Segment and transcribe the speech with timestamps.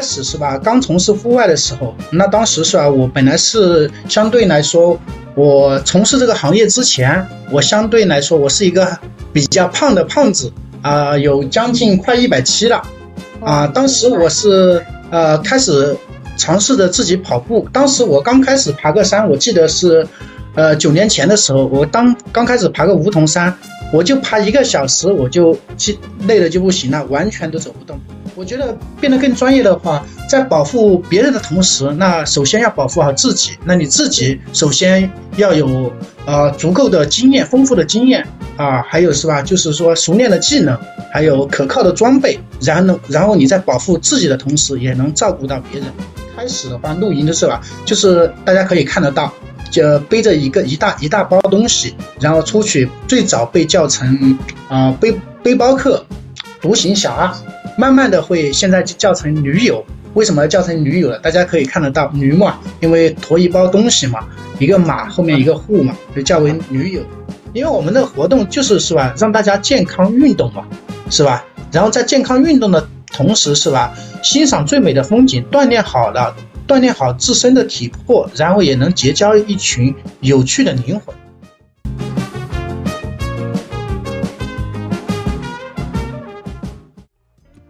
[0.00, 0.56] 开始是吧？
[0.56, 2.88] 刚从事户外的时候，那当时是吧？
[2.88, 4.98] 我本来是相对来说，
[5.34, 8.96] 我从事这个行业之前，我相对来说我是一个
[9.30, 10.50] 比较胖的胖子
[10.80, 12.82] 啊，有将近快一百七了
[13.42, 13.66] 啊。
[13.66, 15.94] 当时我是呃开始
[16.38, 20.06] 尝试着自己跑步，当时我刚开始爬个山，我记得是
[20.54, 23.54] 呃九年前的时候，我当刚开始爬个梧桐山，
[23.92, 25.54] 我就爬一个小时，我就
[26.26, 28.00] 累的就不行了，完全都走不动。
[28.40, 33.50] 我觉得变得更专业的话，在保护别人的同时，那首先要保护好自己。
[33.66, 35.92] 那你自己首先要有
[36.24, 38.26] 呃足够的经验、丰富的经验
[38.56, 39.42] 啊，还有是吧？
[39.42, 40.74] 就是说熟练的技能，
[41.12, 42.40] 还有可靠的装备。
[42.62, 45.90] 然后呢，然后你在保护自己的同时，也能照顾到别人。
[46.34, 47.60] 开始的话，露营的是吧？
[47.84, 49.30] 就是大家可以看得到，
[49.70, 52.88] 就背着一个一大一大包东西，然后出去。
[53.06, 54.38] 最早被叫成
[54.70, 56.02] 啊背背包客、
[56.62, 57.34] 独行侠。
[57.76, 59.84] 慢慢的会，现在就叫成驴友。
[60.14, 61.18] 为什么叫成驴友了？
[61.20, 64.26] 大家可以看得到，驴嘛，因为驮一包东西嘛，
[64.58, 67.00] 一个马后面一个户嘛，就叫为驴友。
[67.52, 70.64] 因为我们的活动就是是吧，让大家健康运动嘛，
[71.10, 71.44] 是吧？
[71.70, 76.34] 然后在健康运动的同时是吧，欣赏最美的风景，锻炼好了，
[76.66, 81.14] 锻炼好自身的体魄，然后也能结交一群有趣的灵魂。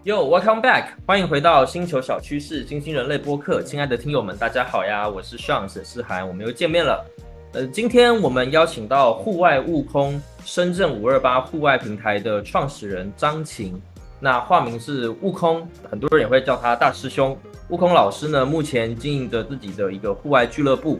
[0.02, 0.84] Yo, welcome back！
[1.06, 3.62] 欢迎回到星球小趋势金星人类播客。
[3.62, 5.06] 亲爱的听友们，大家好呀！
[5.06, 7.04] 我是 Sean 沈思涵，我们又见面了。
[7.52, 13.78] 呃，今天我们邀请到户外悟空深圳五二八户外平台的创始人张琴，
[14.18, 17.36] 那化名是悟空，很多人也会叫他大师兄。
[17.68, 20.98] 悟空老师呢，目前经营着自己的一个户外俱乐部。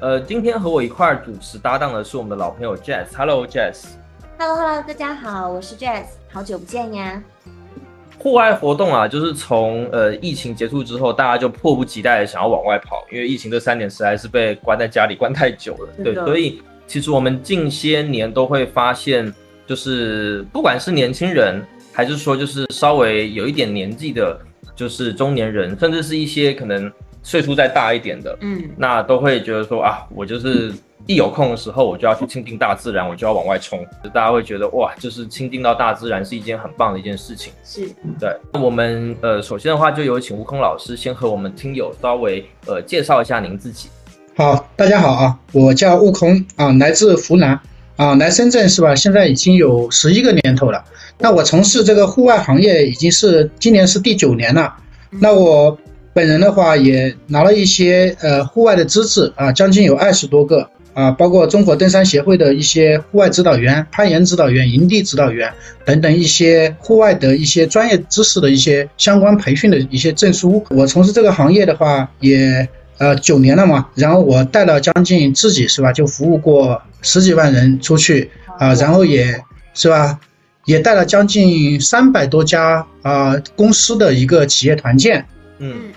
[0.00, 3.06] 呃，今天和我一块主持搭档的是我们的老朋友 Jazz。
[3.16, 3.86] Hello Jazz。
[4.38, 7.22] Hello Hello，大家好，我是 Jazz，好久不见呀。
[8.24, 15.88] 户外活动啊，就是从呃疫情结束之后，大家就迫不及待的想要往外跑，因为疫情这三年实在是被关在家里关太久了。
[16.02, 19.30] 对，所以其实我们近些年都会发现，
[19.66, 24.40] 就是不管是年轻人，还是说就是稍微有一点年纪的，
[24.74, 26.90] 就是中年人，甚至是一些可能
[27.22, 30.72] 岁数再大一点的，嗯，那都会觉得说啊，我就是。
[31.06, 33.78] 一有空的时候，我就要去亲近大自然，我就要往外冲。
[34.14, 37.52] 大家会觉得哇，就是亲近到大自然是一件很棒的一件事情。
[37.62, 37.86] 是，
[38.18, 38.34] 对。
[38.54, 43.90] 我们呃，首先的话，就有请悟空老师先和我们听友稍微呃介绍一下您自己。
[44.34, 47.60] 好，大家好啊，我叫悟空啊，来自湖南
[47.96, 48.94] 啊，来深圳是吧？
[48.94, 50.82] 现在已经有十一个年头了。
[51.18, 54.74] 那我从事这个户外行业已经是今年是第九年了。
[55.10, 55.76] 那我
[56.14, 60.66] 本人的话也拿了一些呃户外的资质啊，将近有二十多个。
[60.94, 65.52] 啊，包括中国登山协会的一些户外指导员、攀岩指导员、营地指导员
[65.84, 70.64] 等等一些户外的一些专业知识的一些相关培训的一些证书。
[70.70, 72.68] 我从事这个行业的话，也
[72.98, 79.42] 呃九年了嘛，然后我带了将近自己是吧，就服务过十几万人出去啊，然后也
[79.74, 80.20] 是吧，
[80.64, 85.26] 也带了将近三百多家啊公司的一个企业团建，
[85.58, 85.90] 嗯。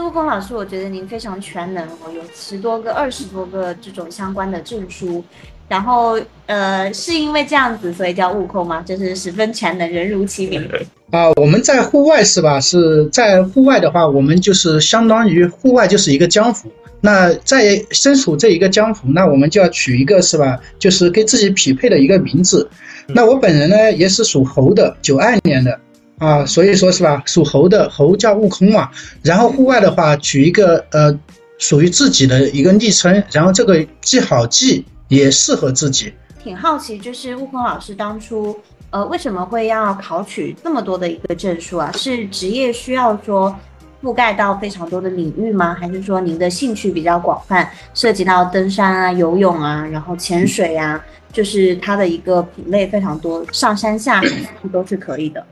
[0.00, 5.22] 悟空老师，我觉得您非常全能哦，有十多个、二十多个这种相关的证书，
[5.68, 8.82] 然后呃，是因为这样子所以叫悟空吗？
[8.82, 10.66] 就是十分全能，人如其名
[11.10, 11.30] 啊。
[11.36, 12.60] 我们在户外是吧？
[12.60, 16.70] 是在户外的话，我们就是相当于户外就是一个江湖。
[17.00, 20.58] 那在身处这一个江湖，那我们就要取一个是吧？
[20.78, 22.68] 就是跟自己匹配的一个名字。
[23.08, 25.78] 那我本人呢，也是属猴的，九二年的。
[26.18, 28.90] 啊，所以说是吧，属猴的猴叫悟空嘛。
[29.22, 31.18] 然后户外的话，取一个呃，
[31.58, 36.12] 属于自己的一个昵称，然后这个既好记，也适合自己。
[36.42, 38.56] 挺好奇，就是悟空老师当初
[38.90, 41.92] 呃，为什么会要考取这么多的一个证书啊？
[41.92, 43.54] 是职业需要说
[44.02, 45.74] 覆盖到非常多的领域吗？
[45.74, 54.28] 还是说您的兴趣比较广泛，涉及到登山啊、游泳啊，然后潜水啊，就是它的一个品类非常多，上山下海
[54.72, 55.44] 都是可以的。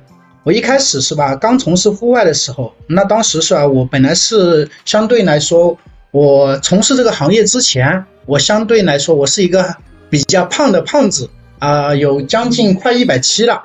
[0.44, 5.76] 我一开始是吧，刚从事户外的时候，那当时是吧，我本来是相对来说，
[6.10, 9.74] 我从事这个行业之前，我相对来说我是一个
[10.10, 13.62] 比较胖的胖子啊，有将近快一百七了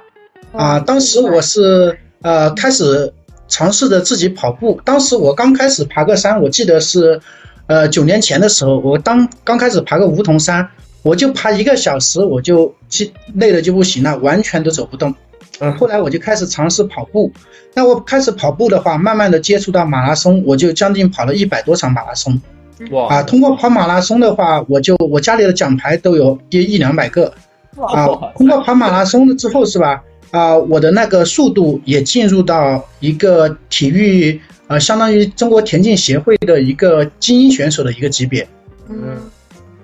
[0.53, 0.79] 啊。
[0.79, 3.13] 当时我是呃开始
[3.49, 7.19] 尝试着自己跑步，当时我刚开始爬个山，我记得是
[7.67, 10.65] 呃九年前的时候，我当刚开始爬个梧桐山，
[11.03, 12.73] 我就爬一个小时，我就
[13.33, 15.13] 累的就不行了，完全都走不动。
[15.59, 17.31] 嗯，后来我就开始尝试跑步。
[17.73, 22.39] 那我开始跑步的话，慢慢的接触到马拉松，我就将近跑了一百多场马拉松。
[22.91, 23.13] 哇！
[23.13, 27.33] 啊，通过跑马拉松的话，我就我家里的奖牌都有一一两百个。
[27.77, 30.01] 啊，通过跑马拉松了之后是吧？
[30.31, 38.47] 啊，我的那个速度也进入到一个体育，呃，相当于中国田径协会的一个精英选手的一个级别。
[38.89, 39.17] 嗯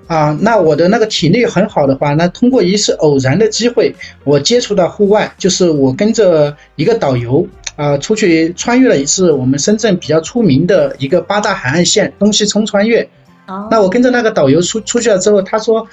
[0.07, 13.02] 啊，那我的那个体力很好的话，那通过一次偶然的机会，我接触到户外，就是我跟着一个导游啊出去穿越了一次我们深圳比较出名的一个八大海岸线东西冲穿越。
[13.48, 15.88] 哦那我跟着那个导游出出去了之后，他说，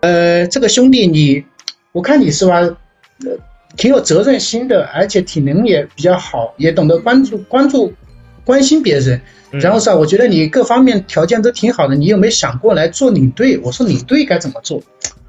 [0.00, 1.44] 呃，这个兄弟你，
[1.92, 3.36] 我看你是吧，呃，
[3.76, 7.92] 挺有责任心的，而且体能也比较好，也懂得关注关注
[8.44, 9.20] 关心别人。
[9.52, 13.58] 嗯然后是啊，我觉得你各方面条件都挺好的，你有没有想过来做领队？
[13.58, 14.82] 我说领队该怎么做？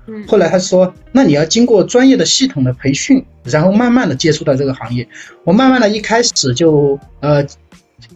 [0.07, 5.07] 嗯后来他说，那你要经过专业的系统的培训，然后慢慢的接触到这个行业。
[5.43, 7.45] 我慢慢的一开始就呃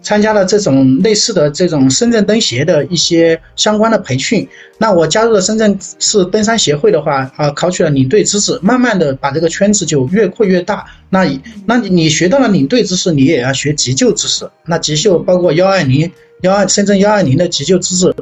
[0.04, 4.48] 参加了这种类似的这种深圳登协的一些相关的培训。
[4.78, 10.86] 那我加入了深圳市登山协会的话，啊，考取了领队资质，慢慢的把这个圈子就越扩越大。
[11.10, 11.26] 那
[11.66, 14.48] 那你你学到了领队知识，你也要学急救知识。
[14.66, 16.12] 那急救包括幺二零
[16.42, 18.14] 幺二深圳幺二零的急救资质，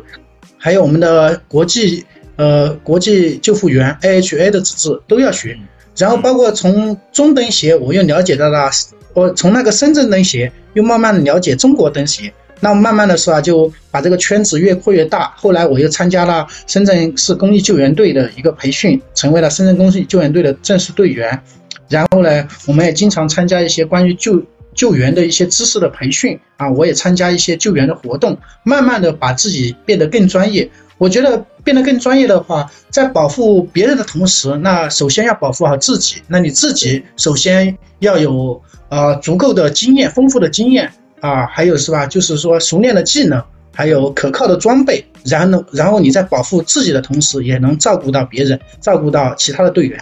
[0.58, 2.06] 还有我们的国际
[2.36, 5.58] 呃国际救护员 AHA 的资质都要学。
[5.98, 8.70] 然后包括从中登协，我又了解到了，
[9.14, 12.32] 我从那个深圳登协又慢慢的了解中国登协。
[12.64, 15.34] 那慢慢的是啊，就把这个圈子越扩越大。
[15.36, 21.42] 后来我又参加了深圳市公益救援队的一个培训，成为了深圳公益救援队的正式队员。
[21.90, 24.40] 然后呢，我们也经常参加一些关于救
[24.76, 30.70] 救援的一些知识的培训啊，我也参加一些救援的活动，慢慢的把自己变得更专业。
[31.02, 36.22] 我觉得变得更专业的话，在保护别人的同时，那首先要保护好自己。
[36.28, 42.06] 那你自己首先要有呃足够的经验、丰富的经验啊，还有是吧？
[42.06, 43.44] 就是说熟练的技能，
[43.74, 45.04] 还有可靠的装备。
[45.26, 50.00] 然后呢，然后你在保护自己的同时，也能照顾到别人，照顾到其他的队员。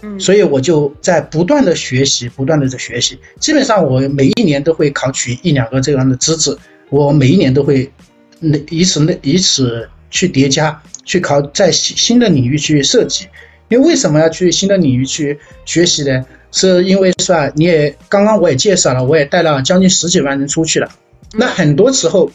[0.00, 3.18] 嗯，所以我就在不断的学习，不断的在学习。
[3.38, 6.56] 基本上我每一年都会考取一两个这样的资质，
[6.88, 7.92] 我每一年都会，
[8.40, 13.26] 那以此那以此去叠加，去考在新新的领域去设计。
[13.68, 16.24] 因为为什么要去新的领域去学习呢？
[16.50, 17.52] 是因为是吧？
[17.54, 20.88] 你也刚刚我也介绍了，我也带了将近十几万人出去了。
[21.34, 22.30] 那很多时候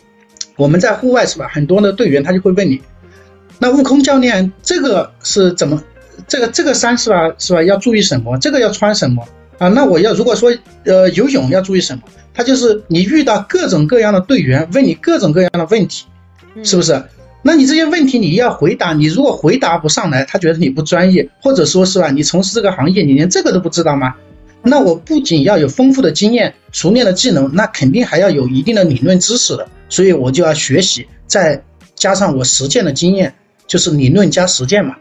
[0.55, 1.47] 我们在户外是吧？
[1.51, 2.79] 很多的队员他就会问你，
[3.57, 5.83] 那悟空教练这个是怎么？
[6.27, 7.63] 这个这个山是吧是吧？
[7.63, 8.37] 要注意什么？
[8.37, 9.27] 这个要穿什么
[9.57, 9.67] 啊？
[9.69, 10.55] 那我要如果说
[10.85, 12.03] 呃游泳要注意什么？
[12.35, 16.05] 他就是你遇到各种各样的队员问你各种各样的问题，
[16.63, 17.01] 是不是？
[17.43, 17.49] 是？
[17.49, 22.09] 那你这些问题你要回答，你如果回答不上来，他觉得你不专业，或者说是吧？
[22.09, 24.15] 你从事这个行业，你连这个都不知道吗？
[24.65, 31.61] 那我不仅要有丰富的经验、熟练的技能，那肯定还要有一定的理论知识的，所以我就要学习，再
[31.95, 33.33] 加上我实践的经验，
[33.67, 34.95] 就是理论加实践嘛。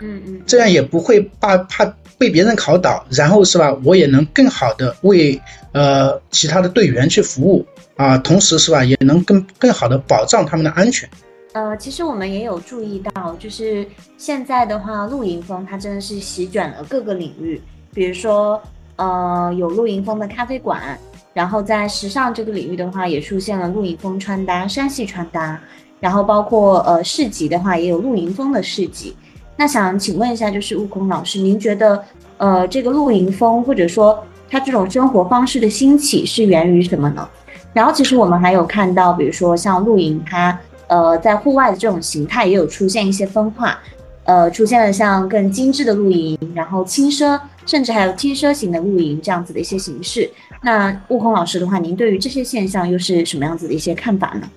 [0.00, 1.86] 嗯嗯，这样也不会怕怕
[2.18, 3.74] 被别人考倒，然后是吧？
[3.82, 5.40] 我也能更好的为
[5.72, 7.64] 呃其他的队员去服务
[7.96, 11.08] 啊，同时是吧，也能更更好的保障他们的安全。
[11.56, 13.86] 呃，其实我们也有注意到，就是
[14.18, 17.58] 现在的话，露营风它真的是席卷了各个领域，
[17.94, 18.60] 比如说，
[18.96, 20.98] 呃，有露营风的咖啡馆，
[21.32, 25.58] 然后在时尚这个领域的话，也出现了露营风穿搭、山系穿搭，
[25.98, 29.16] 然后包括呃市集的话，也有露营风的市集。
[29.56, 32.04] 那想请问一下，就是悟空老师，您觉得
[32.36, 37.26] 呃这个露营风或者说它这种生活方式的兴起是源于什么呢？
[37.72, 40.60] 然后其实我们还有看到，比如说像露营它。
[40.88, 43.78] 呃，在户外的这种形态也有出现一些分化，
[44.24, 50.30] 呃，出现了像更精致的露营，然后轻奢，甚至还有轻奢型的露营这样子的一些形式。
[50.62, 54.48] 那悟空老师的话，您对于这些现象又是什么样子的一些看法呢？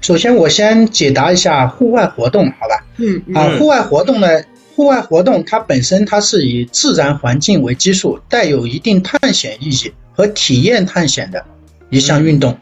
[0.00, 2.84] 首先，我先解答一下户外活动，好吧？
[2.96, 4.26] 嗯啊，户外活动呢，
[4.74, 11.44] 户外活动它本身它是以自然环境为基础，带有一定探险意义和体验探险的
[11.90, 12.56] 一项运动。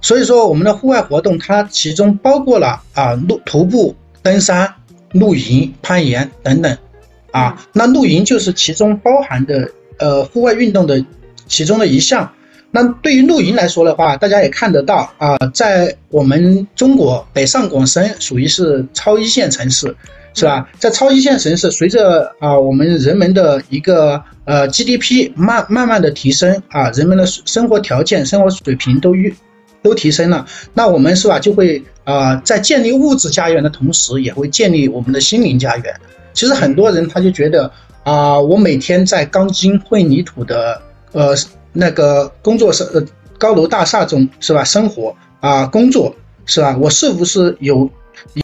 [0.00, 4.72] 所以说，我们的户外活动它其中包括了啊露徒步、登山、
[5.12, 6.78] 露营、攀岩等等，
[7.32, 11.04] 啊，那露营就是其中包含的呃户外运动的
[11.46, 12.30] 其中的一项。
[12.70, 19.96] 那对于露营来说的话，大家也看得到啊，在我们中国北上广深属于是超一线城市，
[20.34, 20.68] 是吧？
[20.78, 29.32] 在超一线城市，随着啊我们人们的一个呃 GDP 慢慢慢的提升啊，人们的生活条件、生活水平都越
[29.82, 35.94] 都提升了，那我们是吧就会啊、在建立物质家园的同时，也会建立我们的心灵家园。
[36.32, 37.70] 其实很多人他就觉得
[38.04, 40.80] 啊、我每天在钢筋混凝土的
[41.12, 41.34] 呃
[41.72, 43.04] 那个工作室呃
[43.36, 46.14] 高楼大厦中是吧生活啊、工作
[46.46, 46.76] 是吧？
[46.80, 47.88] 我是不是有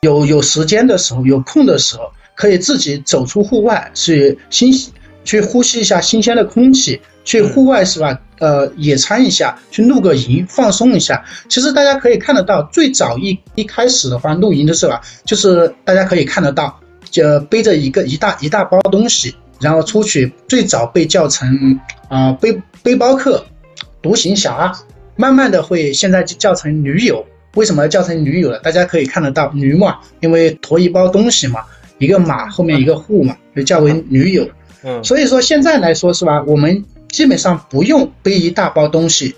[0.02, 4.70] 有有时间的时候，有空的时候，可以自己走出户外去新
[5.24, 8.20] 去呼吸一下新鲜的空气，去户外是吧？
[8.44, 11.24] 呃，野餐一下，去露个营，放松一下。
[11.48, 16.78] 其实大家可以看得到，最早一一开始的话，露营的时候啊，就是大家可以看得到，
[17.10, 20.30] 就背着一个一大一大包东西，然后出去。
[20.46, 23.42] 最早被叫成啊背背包客、
[24.02, 24.70] 独行侠，
[25.16, 27.24] 慢慢的会现在就叫成驴友。
[27.54, 28.58] 为什么要叫成驴友呢？
[28.58, 31.60] 大家可以看得到，驴嘛，因为驮一包东西嘛，
[31.96, 34.46] 一个马后面一个户嘛，就叫为驴友。
[34.82, 36.84] 嗯，所以说现在来说是吧，我们。
[37.14, 39.36] 基本上不用背一大包东西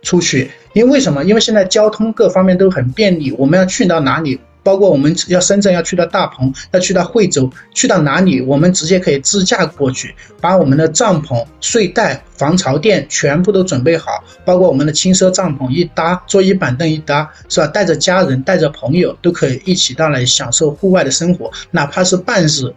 [0.00, 1.22] 出去，因为什么？
[1.24, 3.30] 因为现在交通各方面都很便利。
[3.32, 17.66] 我们要去到哪里，包括我们要深圳要去到大鹏，要去到惠州，去到哪里，我们直接可以自驾过去，把我们的帐篷、睡袋、防潮垫全部都准备好，包括我们的轻奢帐篷一搭，桌椅板凳一搭，是吧？
[17.66, 22.72] 带着家人、带着朋友都可以一起到来享受户外的生活，哪怕是半日，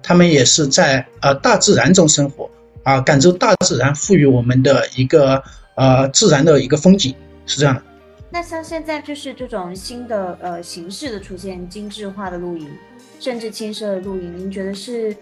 [0.00, 2.48] 他们也是在呃大自然中生活。
[2.90, 5.40] 啊，感受大自然赋予我们的一个
[5.76, 7.14] 呃自然的一个风景，
[7.46, 7.82] 是这样的。
[8.30, 12.68] 那像现在就是这种新的呃形式的出现，精致化的露营，
[13.20, 15.14] 甚至轻奢的露营，您觉得是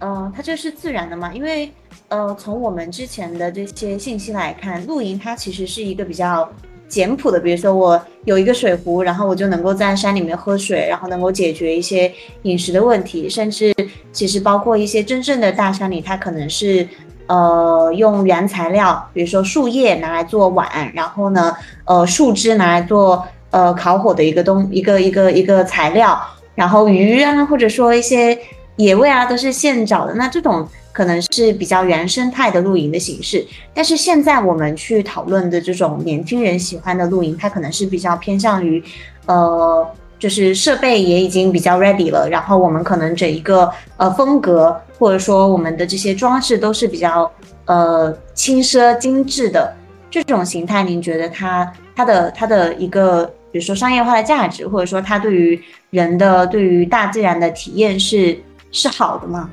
[0.00, 1.32] 呃它这是自然的吗？
[1.32, 1.70] 因为
[2.08, 6.50] 呃从我们之前的这些信息来看，露营它其实是一个比较。
[6.88, 12.12] 简朴的，比如说我有一个水壶，然后我就能够在山里面喝水，然后能够解决一些
[12.42, 13.74] 饮食的问题，甚至
[14.12, 16.86] 其实包括一些真正的大山里，它可能是
[17.32, 26.20] 呃用原材料，比如说树叶拿来做碗，然后呢呃树枝拿来做呃烤火的一个东一个一个一个材料，
[26.54, 28.38] 然后鱼啊或者说一些
[28.76, 30.68] 野味啊都是现找的，那这种。
[30.94, 38.84] 可能是比较原生态的露营的形式，但是现在我们去讨论的这种年轻人喜欢的露营，它可能是比较偏向于，
[39.24, 39.86] 呃，
[40.22, 47.28] 就是设备也已经比较 ready 了，然后我们可能整一个呃风格或者说我们的这些装饰都是比较
[47.64, 49.74] 呃轻奢精致的
[50.08, 50.84] 这种形态。
[50.84, 55.60] 您觉得它它的它的一个比如说商业化的价值，或者说它对于
[55.90, 59.50] 人的对于大自然的体验是是好的吗？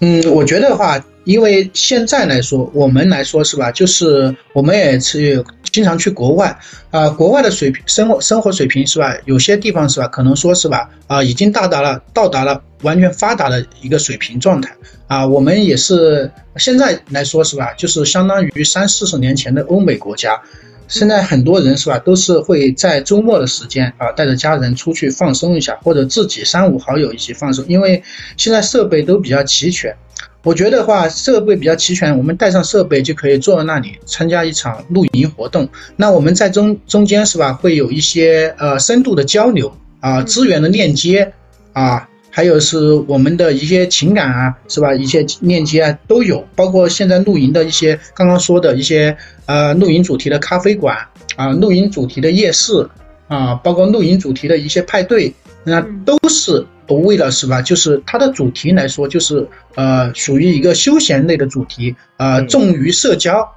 [0.00, 6.56] 嗯，我觉得的话，因为现在来说，我们来说是吧，就是我们也是经常去国外
[6.90, 14.74] 啊，国外的水平生活生活水平是吧，有些地方是吧，可能说是吧，啊，已经到达了到达了完全发达的一个水平状态
[15.06, 20.40] 啊，我们也是现在来说是吧，就是相当于三四十年前的欧美国家。
[20.86, 27.64] 现在很多人是吧，都是会在周末的时间啊，带着家人出去放松一下，或者自己三五好友一起放松。
[27.68, 28.02] 因为
[28.36, 29.96] 现在设备都比较齐全，
[30.42, 35.68] 我觉得话设备比较齐全，我们带上设备就可以坐在那里参加一场露营活动。
[35.96, 41.32] 那我们在中中间是吧，会有一些呃深度的交流啊，资源的链接
[41.72, 42.08] 啊。
[42.36, 44.92] 还有是我们的一些情感啊，是吧？
[44.92, 50.98] 一些链接啊都有，包括现在露营的一些刚刚说的一些呃露营主题的咖啡馆
[51.36, 52.88] 啊，露营主题的夜市
[53.28, 57.62] 啊，包括露营主题的一些派对，那都是为了是吧？
[57.62, 63.48] 就是它的主题来说，就是呃属于一个休闲类的主题，呃重于社交，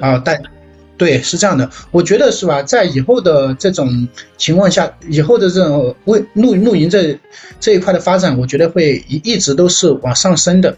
[0.00, 0.40] 啊但。
[0.96, 7.18] 对，是这样的，我觉得是吧，在以后的这种情况下，以后的这种为露露营这
[7.58, 10.76] 这一块的发展，我觉得会一一直都是往上升的。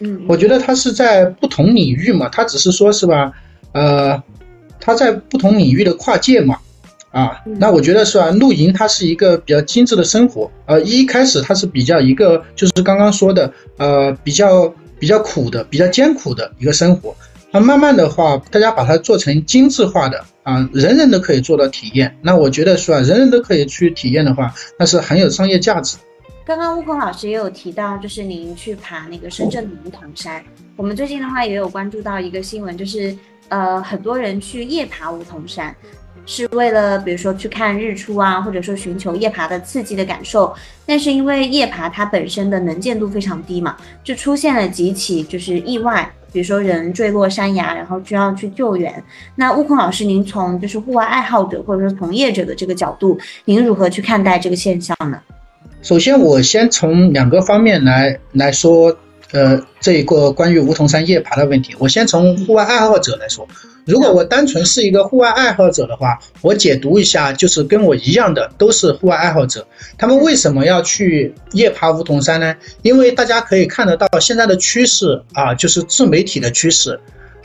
[0.00, 3.32] 嗯，我觉得它是在不同领域嘛，它只是说是吧，
[3.72, 4.22] 呃，
[4.78, 6.58] 它在不同领域的跨界嘛，
[7.10, 17.16] 啊，那我觉得是吧，露营它是一个比较精致的生活，呃，一开始它是比较一个就是刚刚说的，呃，比较比较苦的、比较艰苦的一个生活。
[17.56, 22.14] 那慢慢的话，大家把它做成精致化的啊，人人都可以做到体验。
[22.20, 25.96] 那我觉得说啊，人人都可以去体验的话，那是很有商业价值。
[26.44, 30.44] 刚刚悟空老师也有提到，就是您去爬那个深圳的梧桐山。
[30.76, 33.16] 我们最近的话也有关注到一个新闻，就是
[33.48, 35.74] 呃，很多人去夜爬梧桐山，
[36.26, 40.54] 是为了比如说去看日出啊，或者说寻求夜爬的刺激的感受。
[40.84, 46.10] 但是因为夜爬它本身的能见度非常低嘛，就出现了几起就是意外。
[46.32, 49.02] 比如说人坠落山崖，然后需要去救援。
[49.36, 55.18] 那悟空老师，您从就是户外爱好者或者说从业者的这个角度，您如何去看待这个现象呢？
[55.80, 58.94] 首先，我先从两个方面来来说。
[59.32, 63.46] 呃，这一个关于梧桐山夜爬的问题，我先从户外爱好者来说。
[63.86, 69.66] 如果我单纯是一个户外爱好者的话，我解读一下，就是跟我一样的都是户外爱好者，
[69.96, 72.54] 他们为什么要去夜爬梧桐山呢？
[72.82, 76.98] 因为大家可以看得到现在的趋势啊，就是自媒体的趋势。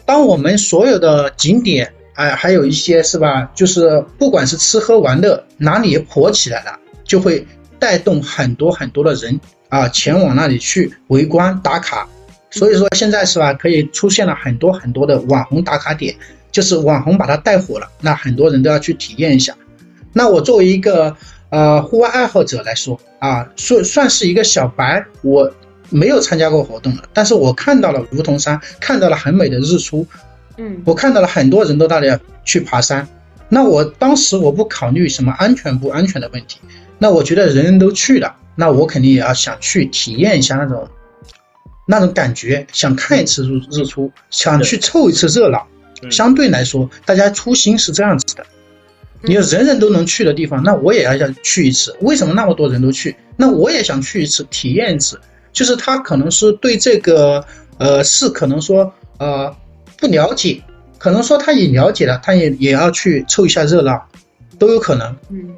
[0.04, 7.46] 当我们所有的景点，哎，还有一些是吧，就是不管是吃喝玩乐哪里火起来了，就会
[7.78, 9.40] 带动很多很多的人。
[9.70, 12.06] 啊，前往那里去围观打卡，
[12.52, 16.14] 所以说现在是吧，可以出现了很多很多的网红打卡点，
[16.52, 19.56] 就是网红把它带火了，那很多人都要去体验一下。
[20.14, 21.16] 那我作为一个
[21.50, 25.50] 呃户外爱好者来说啊，算算是一个小白，我
[25.90, 30.06] 没有参加过活动的，但是我看到了梧桐山，看到了很美的日出，
[30.58, 33.08] 嗯，我看到了很多人都到那里去爬山。
[33.48, 36.60] 那我当时我不考虑什么安全不安全的问题，
[36.98, 40.88] 那我觉得人人都去了，那我肯定也要想去体验一下那种
[41.92, 45.68] 那种感觉，想看一次日日出，想去凑一次热闹。
[46.10, 48.46] 相对来说，大家初心是这样子的。
[49.24, 51.94] 你要人人都能去的地方，那我也要想去一次。
[52.00, 53.14] 为什么那么多人都去？
[53.36, 55.20] 那我也想去一次，体验一次。
[55.52, 57.46] 就是他可能是对这个
[57.78, 59.54] 呃事可能说呃
[59.98, 60.64] 不了解，
[60.98, 64.08] 可能说他也了解了，他也也要去凑一下热闹，
[64.58, 65.14] 都有可能。
[65.30, 65.54] 嗯，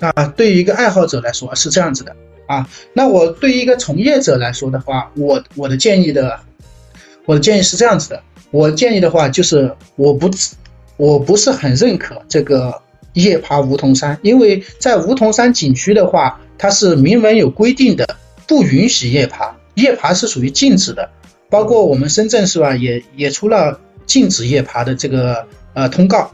[0.00, 2.14] 啊，对于一个爱好者来说是这样子的
[2.46, 2.68] 啊。
[2.92, 6.40] 那我对于一个从业者来说的话，我我的建议的，
[7.26, 8.22] 我的建议是这样子的。
[8.50, 10.30] 我建议的话就是我不。
[10.98, 12.80] 我不是很认可这个
[13.14, 21.10] 夜爬梧桐山，因为在梧桐山景区的话，它是明文有规定的，不允许夜爬，夜爬是属于禁止的。
[21.48, 26.30] 包括我们深圳是吧，也也出了禁止夜爬的这个呃通告。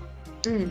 [0.46, 0.68] 嗯，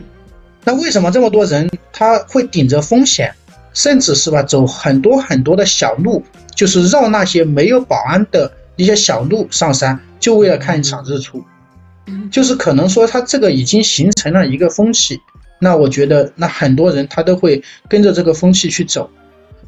[0.62, 3.34] 那为什么这么多人他会顶着风险，
[3.78, 6.20] 甚至是吧走很多很多的小路，
[6.52, 11.44] 就是绕那些没有保安的一些小路上山，就为了看一场日出？
[12.28, 15.20] 就是可能说他这个已经形成了一个风气，
[15.60, 19.08] 那我觉得那很多人他都会跟着这个风气去走，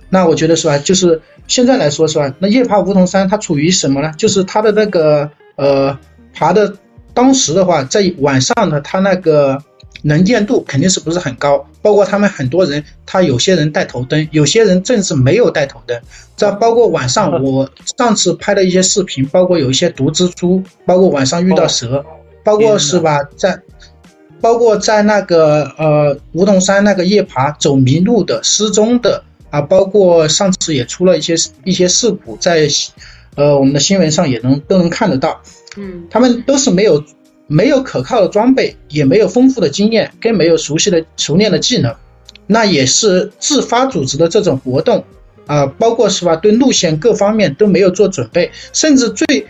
[0.09, 0.77] 那我觉得是吧？
[0.79, 2.35] 就是现在来说是吧？
[2.41, 4.13] 那夜爬梧桐山它处于什么呢？
[4.17, 5.97] 就是它的那个呃
[6.35, 6.75] 爬的
[7.15, 9.63] 当时的话，在晚上呢，它那个
[10.03, 16.01] 能见度肯定是不是很高，包括他们很多人，他有些人带头灯，有些人甚至没有带头灯。
[16.37, 22.05] 这包括晚上我上次拍的一些视频，包括有一些毒蜘蛛，包括晚上遇到蛇。
[22.43, 23.61] 包括是吧，在
[24.41, 31.35] 包括在那个呃梧桐山那个夜爬走迷路的失踪的啊，包括上次也出了一些
[31.65, 32.67] 一些事故，在
[33.35, 35.43] 呃我们的新闻上也能都能看得到，
[35.77, 37.05] 嗯，他们都是没有
[37.51, 41.93] 没有可靠的装备，也没有丰富的经验，更没有熟悉的熟练的技能，
[42.47, 45.05] 那也是自发组织的这种活动
[45.47, 49.47] 啊，包括是吧，对路线各方面都没有做准备，甚至最。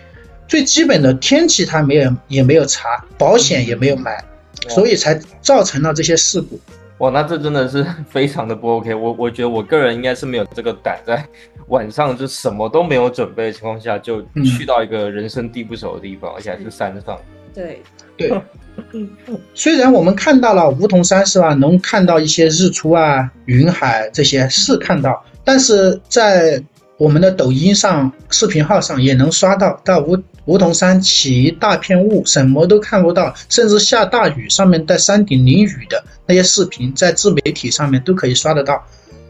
[0.49, 4.21] 最基本的天气他没有也没有查，保险也没有买，
[4.69, 6.59] 所以才造成了这些事故。
[6.99, 8.93] 哇，那这真的是 非常的不 OK。
[8.93, 11.25] 我我觉得我个人应该是没有这个胆，在
[11.71, 14.21] 晚上就什么都没有准备的情况下，就
[14.59, 17.17] 去到一个人生地不熟的地方，而且还是山上。
[17.55, 17.83] 对
[18.17, 18.31] 对，
[18.93, 19.09] 嗯
[19.55, 26.63] 虽然我们看到了梧桐山是吧，能看到一些日出啊、云海这些是看到，但是在
[26.97, 38.85] 我们的抖音上、视频号上也能刷到，到梧梧桐山起一大片雾，什么都看不到，甚至下大雨，上面在山顶淋雨的那些视频，在自媒体上面都可以刷得到。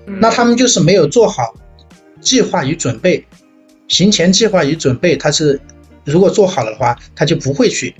[0.06, 1.54] 那他们就是没有做好
[2.20, 3.24] 计划与准备，
[3.86, 5.60] 行前计划与准备，他是
[6.04, 7.94] 如果做好了的话，他就不会去。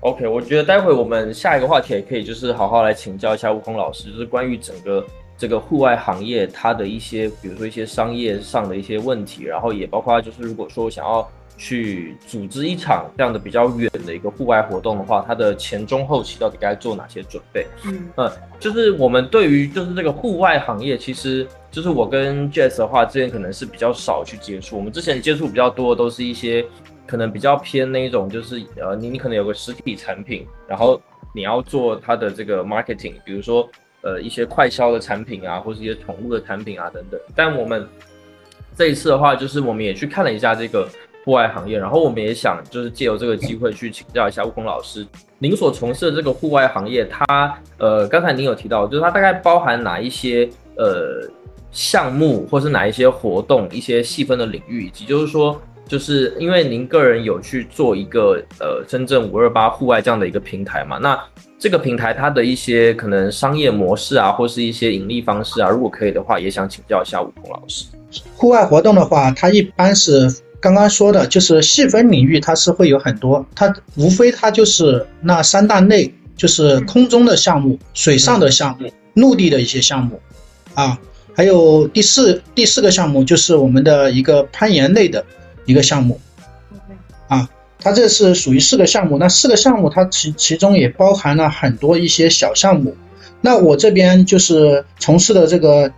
[0.00, 5.04] OK，我觉得待会我们下一个话题也可以就是好好来请教一下悟空老师，就是关于整个。
[5.40, 17.64] 这个户外行业，它的一些，比如说一些商业上的一些问题，然后也包括就是，如果说想要去组织一场这样的比较远的一个户外活动的话，它的前中后期到底该做哪些准备？
[17.84, 26.66] 嗯，呃，就是我们对于就是这个户外行业，其实就是我跟 Jazz 的话，之前可能是比较少去接触，我们之前接触比较多的都是一些
[27.08, 31.00] 可能比较偏那一种，就是呃，你你可能有个实体产品，然后
[31.32, 33.68] 你要做它的这个 marketing，比如说。
[34.00, 37.20] 呃，一些快销的产品啊，或是一些宠物的产品啊，等等。
[37.34, 37.84] 但我们
[38.76, 40.88] 这一次的话，就是我们也去看了一下这个
[41.24, 45.04] 户外行业，然后我们也想就是借由这个机会去请教一下悟空老师，
[45.40, 51.28] 您所从事的这个户外行业，它呃，刚才您有提到，就是它大概包含哪一些呃
[51.72, 61.18] 项目，或是哪一些活动，一些细分的领域，以及就是说，就是因为您个人有去做一个呃深圳五二八户外这样的一个平台嘛，那。
[61.60, 67.86] 这个平台它的一些可能商业模式啊，或是一些盈利方式啊，如果可以的话，也想请教一下悟空老师。
[68.36, 80.20] 户外活动的话，它一般是刚刚说的，就是细分领域，它是会有很多，它无非它就是那三大类，就是空中的项目、水上的项目、陆地的一些项目，
[80.74, 80.96] 啊，
[81.34, 85.24] 还有第四第四个项目就是我们的一个攀岩类的
[85.68, 86.20] 一个项目，
[87.28, 87.48] 啊。
[87.80, 92.96] 它这是属于四个项目，那四个项目它其其中也包含了很多一些小项目。
[93.40, 95.92] 那我这边就是从事的这个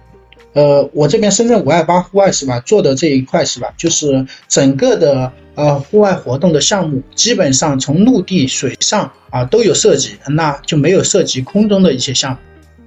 [0.52, 12.38] 呃，我这边深圳五二八户外是吧，做的这一块是吧，就是整个的呃户外活动的项目，基本上从陆地、水上啊都有涉及，那就没有涉及空中的一些项目，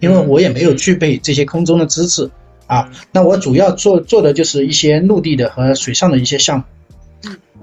[0.01, 2.29] 因为我也没有具备这些空中的资质
[2.73, 2.91] 啊。
[3.11, 6.63] 那我主要做做的就是一些陆地的和水上的一些项目。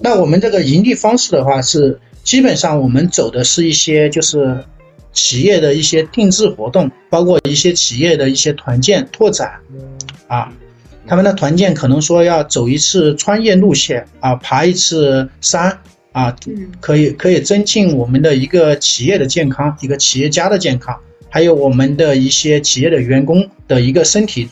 [0.03, 4.65] 那我们这个盈利方式的话是，基本上我们走的是一些就是
[5.13, 9.61] 企业的一些定制活动，包括一些企业的一些团建拓展。
[10.29, 10.53] 啊，
[11.07, 15.79] 他们的团建可能说要走一次穿越路线啊，爬一次山
[16.13, 16.35] 啊，
[16.81, 20.97] 可以可以增进我们的一个企业的健康，一个企业家的健康，
[21.31, 24.49] 还有我们的一些企业的员工的一个身体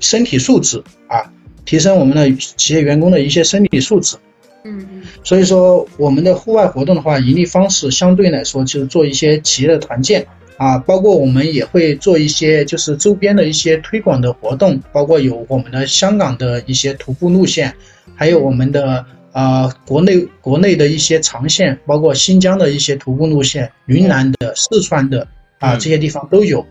[0.00, 1.30] 身体素质啊，
[1.64, 4.16] 提升我们的企业员工的一些身体素质。
[4.64, 5.02] 嗯嗯。
[5.22, 10.26] 所以说，我们的户外活动的话，盈利方式相对来说就是做一些企业的团建。
[10.58, 17.74] 啊，包括我们也会做一些就是周边的一些推广的活动，包括有我们的香港的一些徒步路线，
[18.14, 25.26] 还有我们的啊国内国内的一些长线，包括新疆的一些徒步路线，云南的、四川的
[25.62, 26.66] 啊这些地方都有，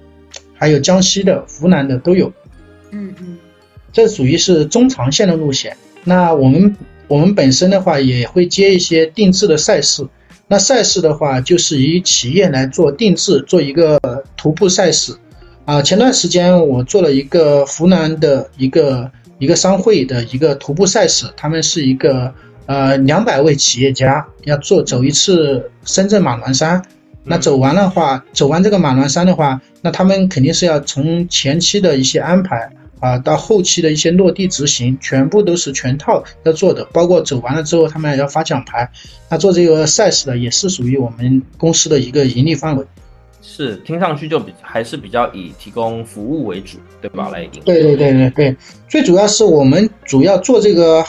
[0.54, 2.32] 还有江西的、湖南的都有。
[2.92, 3.38] 嗯嗯，
[3.92, 5.76] 这属于是中长线的路线。
[6.04, 6.76] 那我们
[7.08, 10.06] 我们本身的话也会接一些定制的赛事。
[10.48, 13.98] 那赛事的话，就是以企业来做定制，做一个
[14.36, 15.16] 徒步赛事，
[15.64, 22.34] 啊，前段时间我做了一个湖南的一个一个商会的一个徒步赛事，他们是一个
[22.66, 26.84] 呃两百位企业家要做走一次深圳马峦山，
[27.24, 32.70] 那走完的话，走完这个马峦山的话，那他们肯定是要从前期的一些安排。
[33.00, 38.88] 啊，到后期的一些落地执行，全部都是全套要做的，包括走完了之后，他们还要发奖牌。
[39.28, 42.86] 那做这个赛事的也是属于我们公司的一个盈利范围。
[43.42, 47.30] 是，听上去就比还是比较以提供服务为主，对吧？
[47.30, 47.50] 来盈。
[47.66, 48.56] 对对对对对，
[48.88, 51.04] 最主要是我们主要做这个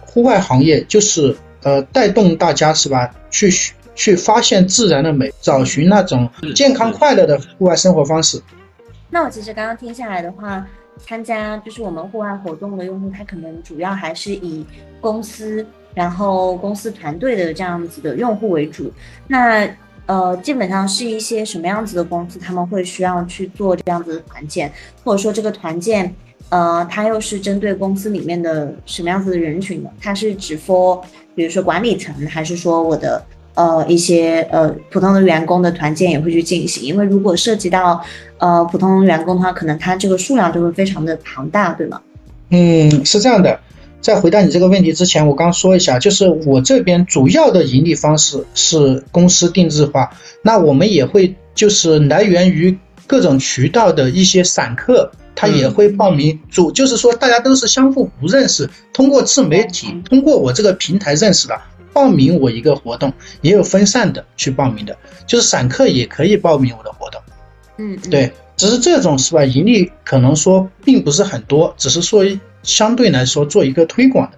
[0.00, 3.14] 户外行业，就是呃带动大家是吧？
[3.30, 3.50] 去
[3.96, 8.40] 去发现自然的美，找寻那种健康快乐的户外生活方式。
[9.10, 10.64] 那我其实刚刚听下来的话。
[11.04, 14.64] 参加就是我们户外活动的用户，他可能主要还是以
[14.98, 18.90] 公司，然后公司团队的这样子的用户为主。
[19.26, 19.68] 那
[20.06, 24.72] 呃，基本上是一些什么样子的公司，他们会需要去做这样子的团建，
[25.04, 26.10] 或者说这个团建，
[26.48, 29.90] 呃，它又是针对公司里面的什么样子的人群呢？
[30.00, 31.04] 它是只 for
[31.34, 33.22] 比如说管理层，还是说我的？
[33.56, 38.00] 呃，一些呃普通的员工的团建也会去进行，因为如果涉及到
[38.38, 42.00] 呃普通员工的话，可能他这个数量就会非常的庞大，对吗？
[42.50, 43.58] 嗯，是这样的。
[44.02, 50.10] 在回答你这个问题之前，我刚说一下，就是我这边主要的盈利方式是公司定制化，
[50.42, 56.38] 那我们也会就是来源于各种渠道的一些散客，他也会报名。
[56.50, 61.58] 主就是说大家都是相互不认识，通过自媒体，通过我这个平台认识的。
[61.96, 64.94] 报名我一个活动，也有分散的去报名的，
[65.26, 67.18] 就是散客也可以报名我的活动。
[67.78, 69.42] 嗯，对，只是这种是吧？
[69.46, 72.22] 盈利可能说并不是很多，只是说
[72.62, 74.36] 相对来说做一个推广的。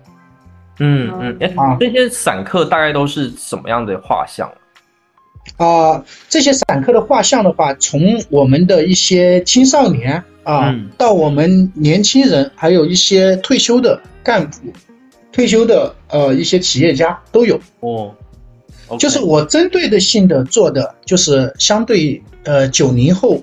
[0.78, 4.48] 嗯嗯，哎，这些散客大概都是什么样的画像？
[5.56, 14.58] 啊，这些散客的画像的话，从我们的一些青少年啊，到我们年轻人，还有一些退休的干部。
[15.32, 18.14] 退休的呃一些企业家都有哦，
[18.98, 23.42] 就是我针对的性的做的就是相对呃九零后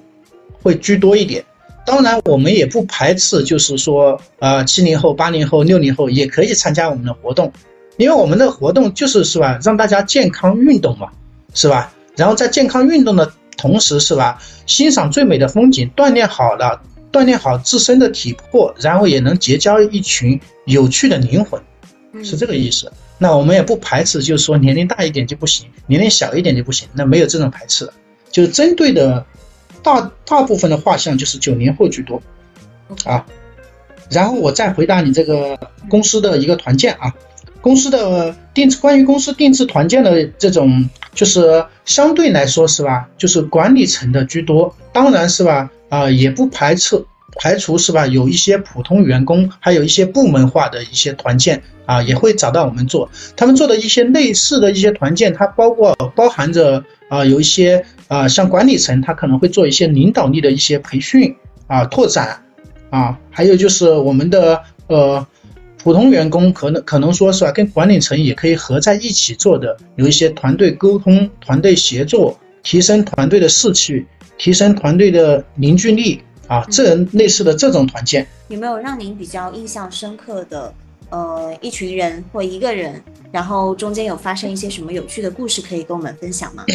[0.61, 1.43] 会居多一点，
[1.85, 7.53] 当然我们也不排斥，就是说啊七零后、八零后、六零后也可以参加我们的活动，
[7.97, 11.09] 因为我们的活动就是是吧，让大家健康运动嘛，
[11.53, 11.93] 是吧？
[12.17, 21.61] 然后在健康运动的同时是吧，欣赏最美的风景，锻炼好了，锻炼好自身的体魄，然后也能结交一群有趣的灵魂。
[22.23, 27.93] 是这个意思，那我们也不排斥，就是说年龄大一点就不行，年龄小一点就不行，那没有这种排斥的，
[28.32, 29.25] 就是针对的
[29.84, 32.21] 大大部分的画像就是九零后居多，
[33.04, 33.25] 啊，
[34.10, 35.58] 然后我再回答你这个
[35.89, 37.13] 公司的一个团建啊，
[37.62, 47.04] 公司的定制关于公司定制团建的这种，就是相对来说是吧，就是管理层的居多，当然是吧，啊也不排斥。
[47.37, 48.07] 排除是吧？
[48.07, 53.09] 有一些普通员工，还有一些部门化的一些团建啊，也会找到我们做。
[53.35, 61.35] 他们做的一些类似的一些团建，它包括包含着啊，有一些啊，像管理层，他可能会做一些领导力的一些培训
[61.67, 62.41] 啊、拓展
[62.89, 65.25] 啊，还有就是我们的呃
[65.83, 74.05] 普通员工，可能可能说是吧，跟管理层也可以合在一起做的，有一些团队沟通、团队协作，提升团队的士气，
[74.37, 76.21] 提升团队的凝聚力。
[76.47, 80.73] 啊，这类似的这种团建，有没有让您比较印象深刻的？
[81.12, 82.99] 呃，一群人或一个人，
[83.31, 86.65] 然后中间有发生一些什么有趣的故事，可以跟我们分享吗？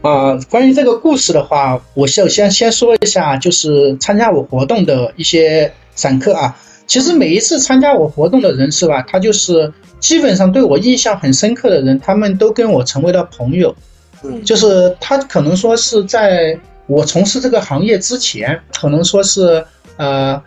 [0.00, 6.56] 啊，关于这个故事的话，我首先先说一下，就是参加我活动的一些散客啊。
[6.86, 13.74] 其实每一次参加我活动的人是吧，他就是基本上对我印象很深刻的人，他们都跟我成为了朋友。
[14.22, 16.56] 嗯，就是他可能说是在
[16.90, 19.64] 我从事这个行业之前，可能说是
[19.96, 20.42] 呃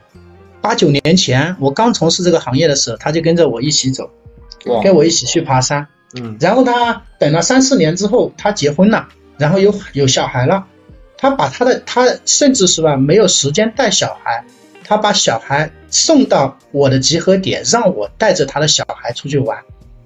[0.60, 4.10] 八九年前我刚从事这个行业的时候，他就跟着我一起走，
[4.84, 5.88] 跟我一起去爬山。
[6.20, 9.08] 嗯，然后他等了三四年之后，他结婚了。
[9.38, 10.66] 然后有有小孩了，
[11.18, 14.46] 他把他的他甚至是吧没有时间带小孩，
[14.84, 19.58] 他把小孩送到我的集合点，让我带着他的小孩出去玩，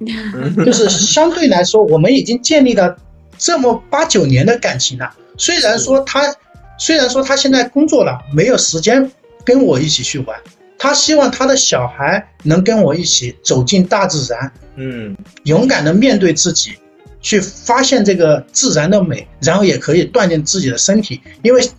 [0.64, 2.96] 就是相对来说，我们已经建立了
[3.38, 5.12] 这么八九年的感情了。
[5.38, 6.36] 虽然说他
[6.78, 9.12] 虽然说他现在工作了，没有时间
[9.46, 10.38] 跟我一起去玩，
[10.78, 16.76] 他希望他的小孩能跟我一起走进大自然，嗯，勇敢的面对自己。
[17.20, 21.70] 去发现这个自然的美，然后也可以锻炼自己的身体，因为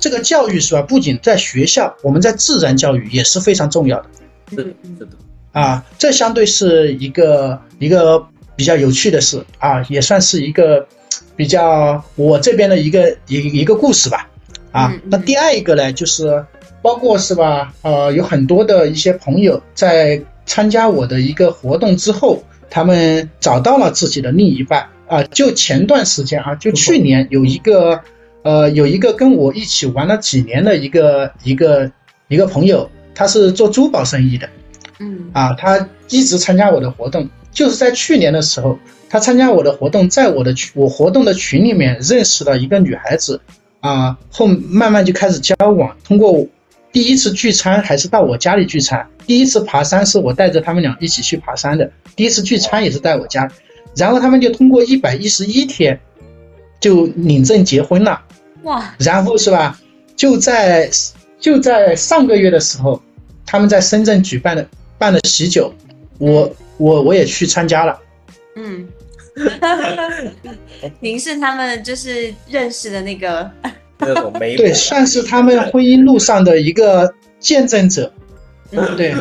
[0.00, 0.82] 这个教育是吧？
[0.82, 4.08] 不仅在学校，我们在自然教育也是非常重要的。
[4.50, 4.64] 是的，
[4.98, 5.08] 是的。
[5.52, 8.26] 啊，这相对是一个一个
[8.56, 10.84] 比较有趣的事啊，也算是一个
[11.36, 14.28] 比较我这边的一个一一个故事吧。
[14.72, 16.44] 啊，那第二一个呢，就是
[16.82, 17.72] 包括是吧？
[17.82, 22.42] 呃，有很多的一些朋友在参加我的一个活动之后。
[22.68, 25.22] 他们找到了自己的另一半啊！
[25.22, 28.02] 就前段时间啊，就去年有一个，
[28.42, 31.90] 呃，有一个跟我一起玩了几年的一个一个
[32.26, 34.48] 一个朋友，他是做珠宝生意的，
[34.98, 38.76] 嗯，啊，他一直参加我的活动，就是在去年的时候，
[39.08, 43.40] 他参加我的活动，在我的群我活动的群里面认识了一个女孩子，
[43.80, 46.46] 啊，后慢慢就开始交往，通过。
[46.92, 49.06] 第一次聚餐还是到我家里聚餐。
[49.26, 51.92] 第一次爬山是我带着他们俩一起去爬山的。
[52.14, 53.46] 第一次聚餐也是在我家，
[53.94, 56.00] 然后他们就通过一百一十一天
[56.80, 58.22] 就领证结婚了。
[58.62, 58.94] 哇！
[58.98, 59.78] 然后是吧？
[60.16, 60.90] 就在
[61.38, 63.02] 就在上个月的时候，
[63.44, 64.66] 他们在深圳举办的
[64.96, 65.70] 办了喜酒，
[66.16, 68.00] 我我我也去参加了。
[68.54, 68.88] 嗯，
[71.00, 73.50] 您是他们就是认识的那个。
[73.98, 78.12] 那种美对，算是他们婚姻路上的一个见证者。
[78.94, 79.14] 对，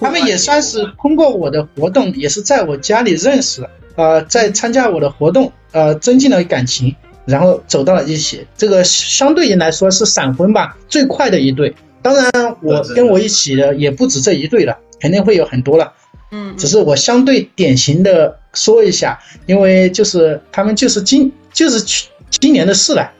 [0.00, 6.92] 他们也算是通过我的活动，也是在我家里认识，呃，在参加我的活动，呃，增进了感情，
[7.26, 8.44] 然后走到了一起。
[8.56, 11.72] 这个相对于来说是闪婚吧，最快的一对。
[12.02, 15.92] 当然，我跟我一起的也不止这一对了，肯定会有很多了。
[16.30, 23.12] 嗯，只是我相对典型的说一下，因为就是他们就是今就是去今年的事了。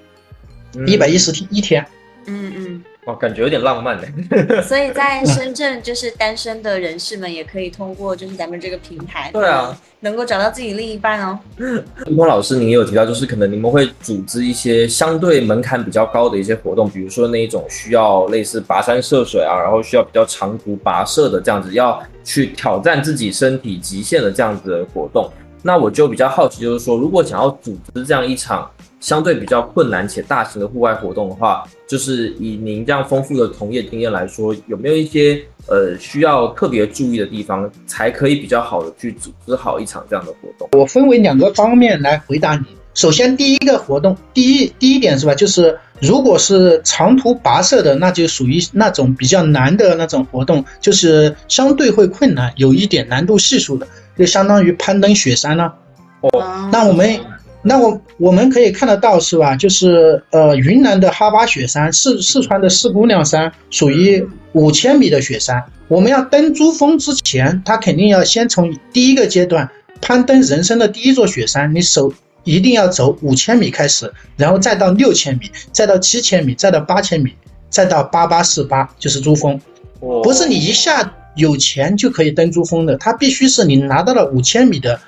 [0.87, 1.87] 一百一十天一天，
[2.27, 2.66] 嗯嗯，
[3.07, 4.03] 哇，感觉有点浪漫呢。
[4.63, 11.39] 所以在深圳，就是单身的人士们也可以通过就是咱们这个平台，对啊，能够找到自己另一半哦。
[12.11, 25.31] 吴峰老师，您也有提到，就是可能你们会组织一些相对门槛比较高的一些活动，比如说那一种需要类似跋山涉水啊，然后需要比较长途跋涉的这样子，要去挑战自己身体极限的这样子的活动。
[25.67, 28.71] 那我就比较好奇，就是说，如果想要组织这样一场。
[28.99, 40.69] 相对比较困难且大型的户外活动的话，就是以您这样丰富的从业经验来说，有没有一些呃需要特别注意的地方，才可以比较好的去组织好一场这样的活动？
[40.73, 42.65] 我分为两个方面来回答你。
[42.95, 45.35] 首先，第一个活动，第一第一点是吧？
[45.35, 53.87] 就是如果是长途跋涉的，那就属于那种比较难的那种活动，就是相对会困难，有一点难度系数的，
[54.19, 55.75] 就相当于攀登雪山了。
[56.21, 57.19] 哦，那我们。
[57.69, 59.57] 那我我们可以看得到是吧？
[59.57, 65.61] 就是呃，云南的哈巴雪山，四四川的四姑娘山，属于五千米的雪山。
[65.89, 69.69] 我们要登珠峰之前，他肯定要先从第一个阶段
[70.01, 72.13] 攀登人生的第一座雪山，你手
[72.45, 77.35] 一定要走五千米开始，然后再到六千米，再到七千米，再到八千米，
[77.69, 79.61] 再到八八四八，就是珠峰。
[80.23, 84.99] 不是你一下有钱就可以登珠峰的，它必须是你拿到了五千米的。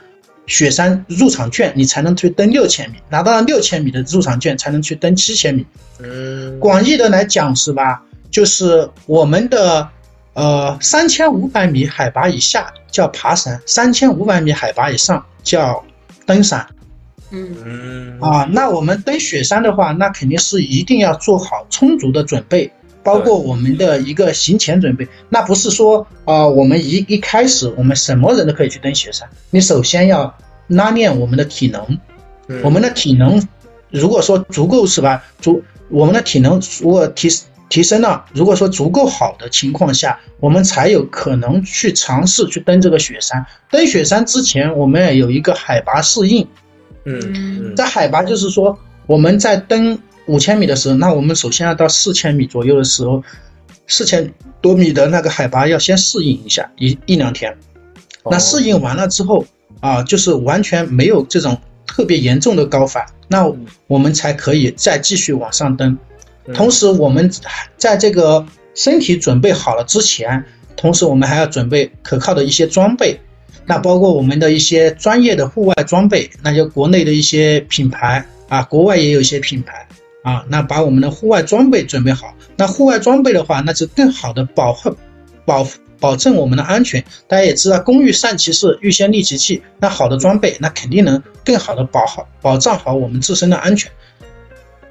[0.51, 5.67] 雪山入场券，你才能去登六千米，拿到了六千米的入场券，才能去登七千米。
[6.03, 8.03] 嗯，广义的来讲是吧？
[8.31, 9.87] 就是我们的
[10.33, 15.85] 呃三千五百米海拔以下叫爬山，三千五百米海拔以上叫
[16.25, 16.67] 登山。
[17.31, 22.73] 嗯嗯啊，那我们登雪山的话，那肯定是一定要做好充足的准备。
[23.03, 29.29] 包括我们的一个行前准备，那不是说啊，我们一一开始我们什么人都可以去登雪山。
[29.51, 31.99] 你首先要拉练我们的体能，
[32.63, 33.47] 我们的体能
[33.91, 35.25] 如果说足够是吧？
[35.41, 37.29] 足我们的体能如果提
[37.71, 43.45] 提升了，如果说足够好的情况下，我们才有可能去尝试去登这个雪山。
[43.71, 46.47] 登雪山之前，我们也有一个海拔适应。
[47.05, 53.23] 嗯，在海拔就是说，我们在登五千米的时候，那我们首先要到四千米左右的时候，
[53.87, 57.57] 四千多米的那个海拔要先适应一下一一两天。
[58.31, 59.45] 那适应完了之后
[59.81, 63.51] 啊，就是完全没有这种特别严重的高反，那
[63.87, 65.97] 我们才可以再继续往上登。
[66.55, 67.31] 同时，我们
[67.77, 70.45] 在这个身体准备好了之前，
[70.77, 73.19] 同时我们还要准备可靠的一些装备。
[73.67, 79.87] 那包括我们的一些专业的户外装备，那就国内的一些品牌啊，国外也有一些品牌
[80.29, 80.45] 啊。
[80.49, 82.35] 那把我们的户外装备准备好。
[82.57, 84.95] 那户外装备的话，那就更好的保护、
[85.45, 85.67] 保
[85.99, 87.03] 保证我们的安全。
[87.27, 89.63] 大家也知道，工欲善其事，欲先利其器。
[89.79, 93.91] 那好的装备，那肯定能更好的保好、保障好我们自身的安全。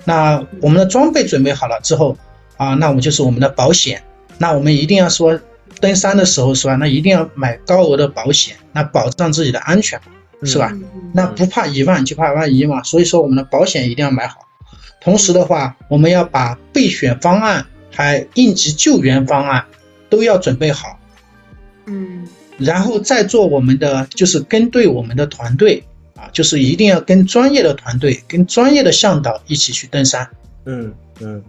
[0.06, 2.18] 那我们的装备准备好了之后
[2.58, 4.02] 啊，那我们就是我们的保险。
[4.38, 5.40] 那我们一定要说。
[5.80, 6.76] 登山的时候是吧？
[6.78, 10.00] 那一定要买高额的保险，那保障自己的安全，
[10.42, 10.74] 是吧？
[11.14, 12.82] 那不怕一万就怕万一嘛。
[12.82, 14.47] 所以说我们的保险一定要买好。
[15.08, 19.64] 同时的话，我们要把备选方案还应急救援方案
[20.10, 21.00] 都要准备好。
[21.86, 25.82] 嗯，然后再做我们的就是跟对我们的团队
[26.18, 30.28] 啊，就是一定要跟专业的团队、跟专业的向导一起去登山。
[30.66, 31.42] 嗯嗯，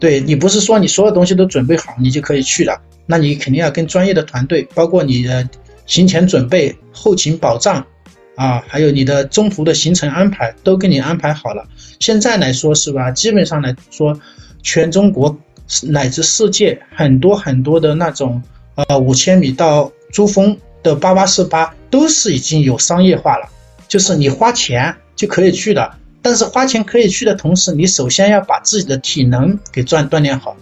[0.00, 2.76] 对你不是说你所有东西都准备好你就可以去了。
[3.06, 5.48] 那你肯定要跟专业的团队，包括你的
[5.86, 7.86] 行前准备、后勤保障，
[8.40, 11.62] 啊，还有你的中途的行程安排，都给你安排好了。
[11.98, 13.10] 现在来说是吧？
[13.10, 14.18] 基本上来说，
[14.62, 15.38] 全中国
[15.82, 18.42] 乃至世界很多很多的那种，
[18.76, 23.46] 呃，五千米到珠峰的八八四八都是已经有商业化了，
[23.86, 25.92] 就是你花钱就可以去的。
[26.22, 30.56] 但是花钱可以去的同时，你首先要把自己的体能给锻锻炼好。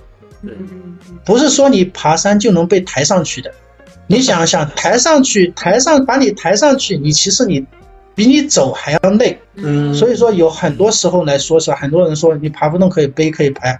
[1.25, 3.55] 不是说你爬山就能被抬上去的，
[4.11, 7.65] 你想想，抬上去，抬上把你抬上去，你其实你
[8.15, 9.39] 比你走还要累。
[9.55, 13.79] 嗯，所以说有很多时候来说是很多人说你爬不动可以背可以抬，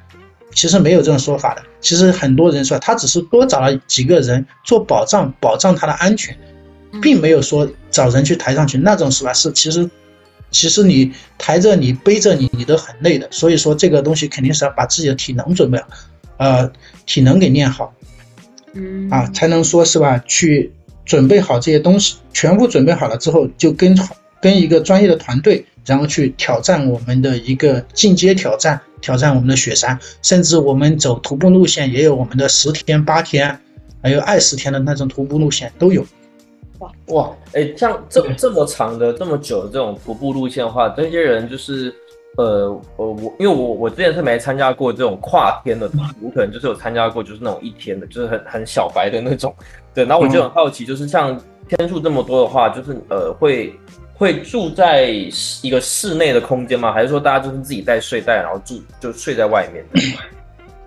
[0.53, 1.63] 其实没有这种说法的。
[1.81, 6.37] 其实很多人说他只是多找了几个人做保障，保障他的安全，
[7.01, 9.33] 并没有说找人去抬上去那种是吧？
[9.33, 9.89] 是其实
[10.51, 13.27] 其实你抬着你背着你你都很累的。
[13.31, 15.89] 所以说这个东西肯定是要把自己的体能准备好。
[16.37, 16.71] 呃，
[17.05, 17.93] 体能给练好，
[18.75, 20.19] 嗯啊，才能说是吧？
[20.27, 20.73] 去
[21.05, 23.97] 准备好这些东西，全部准备好了之后，就跟
[24.41, 33.59] 跟一个专业的团队，然后去挑战我们的一个进阶挑战，挑战我们的雪山，甚至我们走徒步路线也有我们的十天、八天，
[34.03, 36.05] 还有二十天的那种徒步路线都有。
[36.79, 41.95] 哇哇，哎，像这这么长的、这么久的这种徒步路线的话，这些人就是。
[42.37, 45.91] 呃，我我因为我我之前是没参加过这种跨天的，
[46.23, 49.53] 我可能就是有参加过，就是那种一天的，就是很很小白的那种。
[49.93, 51.37] 对，然后我就很好奇，就是像
[51.69, 53.75] 天数这么多的话，就是呃，会
[54.15, 55.07] 会住在
[55.63, 56.93] 一个室内的空间吗？
[56.93, 59.85] 还是说大家就是自己带睡袋，然后住就睡在外面？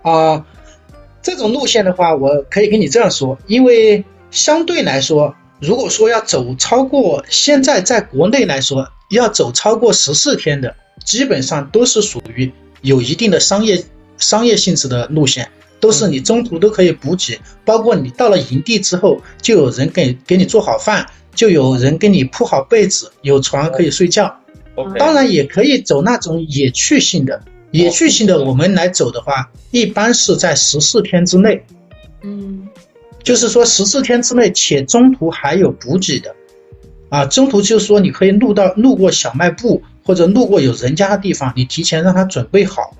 [0.00, 0.42] 啊，
[1.20, 10.74] 这种路线的话，我可以跟你这样说，因为相对来说，如果说要走超过现在在国内来说，要走超过十四天的。
[11.04, 13.84] 基本上都是属于有一定的商业
[14.18, 15.48] 商业性质的路线，
[15.80, 24.34] 都是你中途都可以补给，包括你到了营地之后，就有人给给你做好饭，就有人给你铺好被子，有床可以睡觉。
[24.98, 31.62] 当然也可以走那种野趣性的，野趣性的我们来走的话，一般是在十四天之内。
[32.22, 32.66] 嗯，
[33.22, 36.34] 就是说十四天之内，且中途还有补给的，
[37.10, 39.82] 啊，中途就是说你可以路到路过小卖部。
[40.04, 42.94] 或者路过有人家的地方，你提前让他准备好，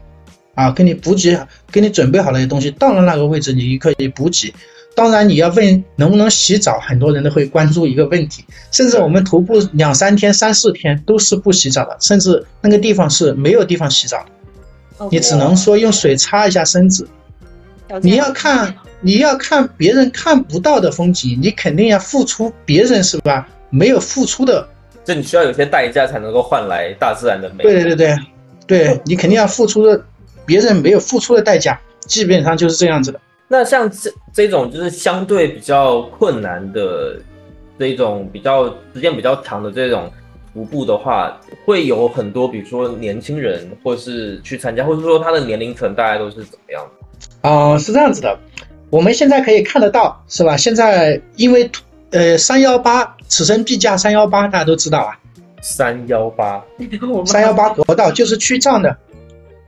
[0.54, 1.38] 啊，给你补给，
[1.70, 4.52] 给你准备好那些东西，到了那个位置你可以补给。
[4.94, 14.18] 当然你要问能不能洗澡，很多人都会关注一个问题，甚至我们徒步两三天、三四天都是不洗澡的，甚至那个地方是没有地方洗澡
[14.98, 17.08] 的，你只能说用水擦一下身子。
[18.02, 23.48] 你要看你要看别人看不到的风景，你肯定要付出别人是吧？
[23.70, 24.68] 没有付出的。
[25.04, 27.62] 这你需要有些代价才能够换来大自然的美。
[27.62, 28.16] 对对对对，
[28.66, 30.02] 对你肯定要付出的
[30.46, 33.20] 别人没有付出的代价，基本上就是这样子的。
[33.48, 37.16] 那像这这种就是相对比较困难的
[37.78, 40.10] 这种比较时间比较长的这种
[40.54, 46.82] 徒步的话，会有很多，比如说年轻人或是去参加，或者说他的年龄层大概都是怎么样
[47.42, 47.48] 的？
[47.48, 48.38] 啊，是这样子的，
[48.88, 50.56] 我们现在可以看得到，是吧？
[50.56, 51.70] 现在因为
[52.12, 53.16] 呃三幺八。
[53.28, 55.18] 此生必驾三幺八，大家都知道啊。
[55.62, 56.62] 三幺八，
[57.24, 58.94] 三幺八国道就是去藏的，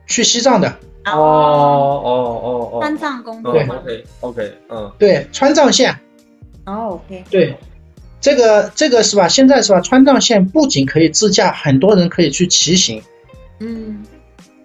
[0.07, 0.69] 去西藏的，
[1.07, 5.99] 哦哦哦哦，川藏公路对？，OK OK，嗯，对，川藏线，
[6.67, 7.57] 哦，OK，对，
[8.21, 9.29] 这个这个是吧？
[9.29, 9.81] 现在是吧？
[9.81, 13.01] 川藏线不仅可以自驾，很多人可以去骑行。
[13.61, 14.05] 嗯，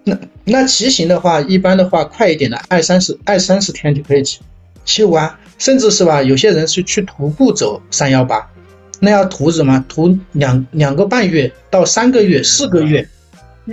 [0.04, 4.40] 那那骑行的话，一般的话快一点的，二三十二三十天就可以骑
[4.84, 6.22] 骑完，甚至是吧？
[6.22, 8.50] 有些人是去徒步走三幺八，
[8.98, 9.84] 那要徒什么？
[9.88, 13.06] 徒两两个半月到三个月、四个月，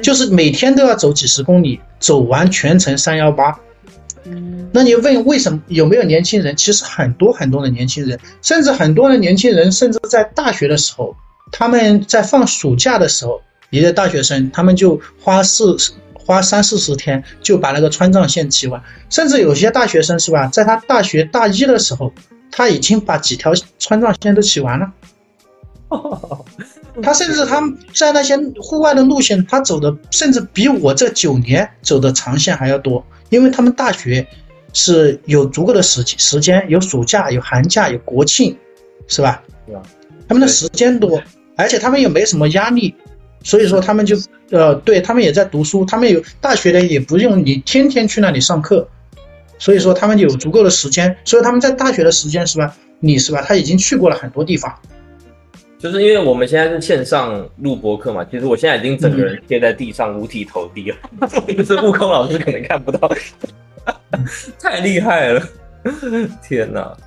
[0.04, 3.58] 就是每天都要走几十公里，走完全程三幺八。
[4.26, 6.54] 嗯，那你问为什么有没有年轻人？
[6.58, 11.16] 其实很多很多的年轻人，甚至很多的年轻人，甚至在大学的时候，
[11.54, 15.78] 他们在放暑假的时候，一个大学生，他们就花四
[16.28, 22.12] 花三四十天就把那个川藏线骑完，甚至有些大学生是吧，在他大学大一的时候，
[22.52, 24.92] 他已经把几条川藏线都骑完了。
[27.02, 34.28] 他甚至他们在那些户外的路线，他走的甚至比我这九年走的长线还要多，因为他们大学
[34.74, 38.58] 是有足够的时时间，有暑假、有寒假、有国庆，
[39.08, 39.82] 是吧对吧？
[40.28, 41.24] 他们的时间多，
[41.56, 42.94] 而且他们也没什么压力，
[43.48, 44.18] 所以说他们就
[44.52, 48.86] 呃，对他们也在读书，他们有大学的也不用你天天去那里上课，
[49.58, 52.76] 所以说他们有足够的时间，所以他们在大学的时间是吧？
[53.00, 53.42] 你是吧？
[53.48, 54.70] 他已经去过了很多地方。
[55.80, 60.98] 就是因为我们现在是线上录播课嘛，其实我现在已经整个人贴在地上，五体投地了，
[61.56, 63.10] 就是悟空老师可能看不到，
[64.60, 65.42] 太厉害了，
[66.46, 66.98] 天哪！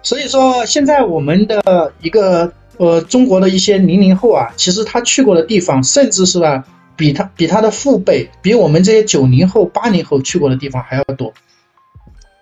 [0.00, 6.64] 所以说，现在我们的一个呃，中国的一些零零后啊，其实他去过的地方，甚至是吧，
[6.96, 11.32] 比他比他的父辈，比我们这些九零后、八零后去过的地方还要多。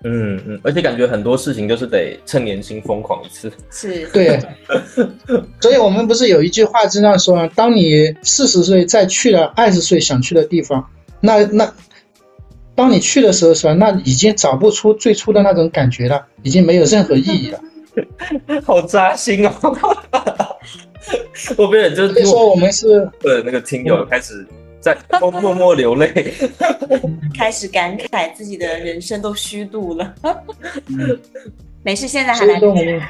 [0.04, 3.50] 嗯嗯，而且感觉很多事情就是得趁年轻疯狂一次。
[3.70, 4.38] 是， 对，
[5.60, 10.88] 所以我们不是有一句话经常说：当你四十岁再去了二十岁想去的地方，
[11.20, 11.72] 那那，
[12.76, 13.72] 当你去的时候是吧？
[13.72, 17.58] 那已经找不出最初的那种感觉了，已经没有任何意义了。
[18.64, 19.52] 好扎心哦！
[21.56, 24.46] 我不是就是说，我们是的那个听友开始
[24.80, 26.34] 在默默默流泪。
[27.36, 30.14] 开始感慨自己的人生都虚度了。
[31.82, 33.00] 没事，现在还来得及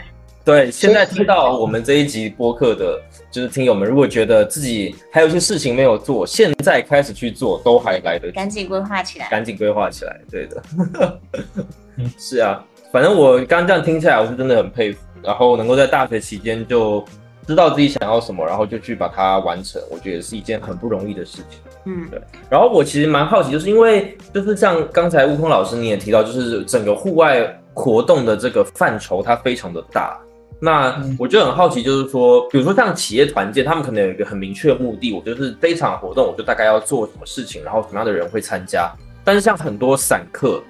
[0.45, 9.28] 对，现在听到我们这一集播客的，就是听友们，如果觉得自己还有一些事情没有做，现在开始去做，都还来得及，赶紧规划起来。
[9.28, 10.20] 赶紧规划起来。
[10.30, 10.62] 对的，
[12.16, 12.64] 是啊，
[12.97, 14.99] 反正我刚刚这样听起来，我是真的很佩服。
[15.22, 17.05] 然后能够在大学期间就
[17.47, 21.61] 知道自己想要什么，然后就去把它完成，我觉得是一件很不容易的事情。
[21.84, 22.18] 嗯，对
[22.49, 30.18] 然后我其实蛮好奇，就是因为就是像刚才悟空老师你也提到，就是整个户外活动的这个范畴它非常的大。
[30.59, 38.90] 那嗯我就很好奇，就是说，比如说像企业团建，他们可能有一个很明确的目的，我就是这一场活动，我就大概要做什么事情，然后什么样的人会参加。
[39.22, 40.62] 但是像很多散客，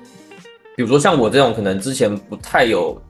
[0.77, 3.01] 比如说像我这种可能之前不太有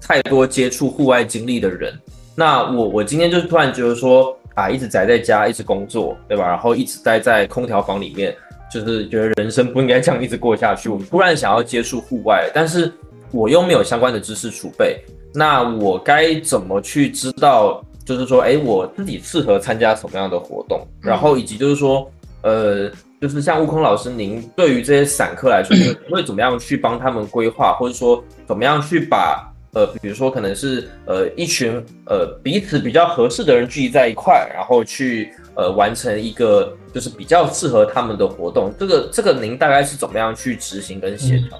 [0.00, 1.92] 太多接触户外经历的人，
[2.36, 6.46] 那我我今天就是突然觉得说啊，一直宅在家，一直工作，对吧？
[6.46, 8.34] 然后一直待在空调房里面，
[8.72, 10.88] 就是觉得人生不应该这样一直过下去。
[10.88, 12.92] 我突然想要接触户外，但是
[13.32, 15.00] 我又没有相关的知识储备，
[15.34, 17.84] 那我该怎么去知道？
[18.02, 20.84] 就是说，哎，我自己适合参加什么样的活动？
[21.00, 22.10] 然后以及就是说，
[22.42, 22.90] 呃，
[23.20, 31.72] 就是像悟空老师，您对于这些散客来说，你 会怎么样去帮他们规划，或者说怎么样去把呃，比如说可能是呃一群
[32.06, 38.72] 呃彼此比较合适的人聚集在一块，然后去呃完成一个就是比较适合他们的活动。
[38.78, 41.58] 这个这个您大概是怎么样去执行跟协调？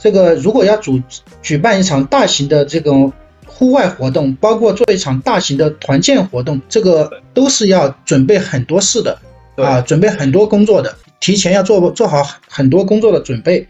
[0.00, 1.00] 这个如果要组
[1.42, 3.12] 举办一场大型的这种
[3.46, 13.66] 户外活动，包括做一场大型的团建活动，这个都是要准备很多事的对啊，准备很多工作的，提前要做做好很多工作的准备。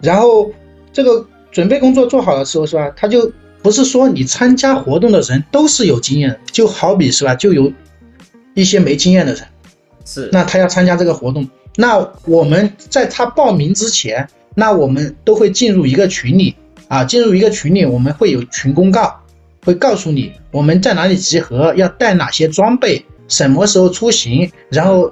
[0.00, 0.50] 然后
[0.92, 2.90] 这个准备工作做好的时候，是吧？
[2.96, 3.30] 他就
[3.62, 7.72] 不是说你参加活动的人都是有经验的，就好比是吧，就有
[8.54, 9.44] 一些没经验的人。
[10.06, 16.56] 是那他要参加这个活动，那我们在他报名之前，那我们都会进入一个群里
[16.88, 19.20] 啊，进入一个群里，我们会有群公告，
[19.64, 25.10] 会告诉你我们在哪里集合，要带哪些装备，什么时候出行，然后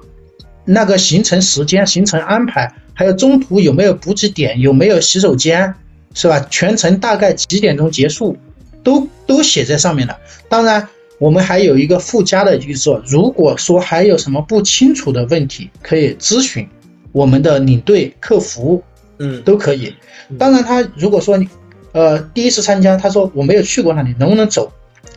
[0.67, 5.75] 那个行程时间、行程安排，还有中途有没有补给点，有没有洗手间，
[6.13, 6.39] 是吧？
[6.51, 8.37] 全程大概几点钟结束，
[8.83, 10.15] 都都写在上面了。
[10.51, 10.87] 当然。
[11.21, 16.65] 我们还有一个附加的，就是说，如果说还有什么不清楚的问题，可以咨询
[17.11, 18.81] 我们的领队、客服，
[19.19, 19.93] 嗯都可以。
[20.39, 21.49] 当然，他如果说你，
[21.91, 24.71] 呃，第一次参加，他说我没有去过那里，能不能走？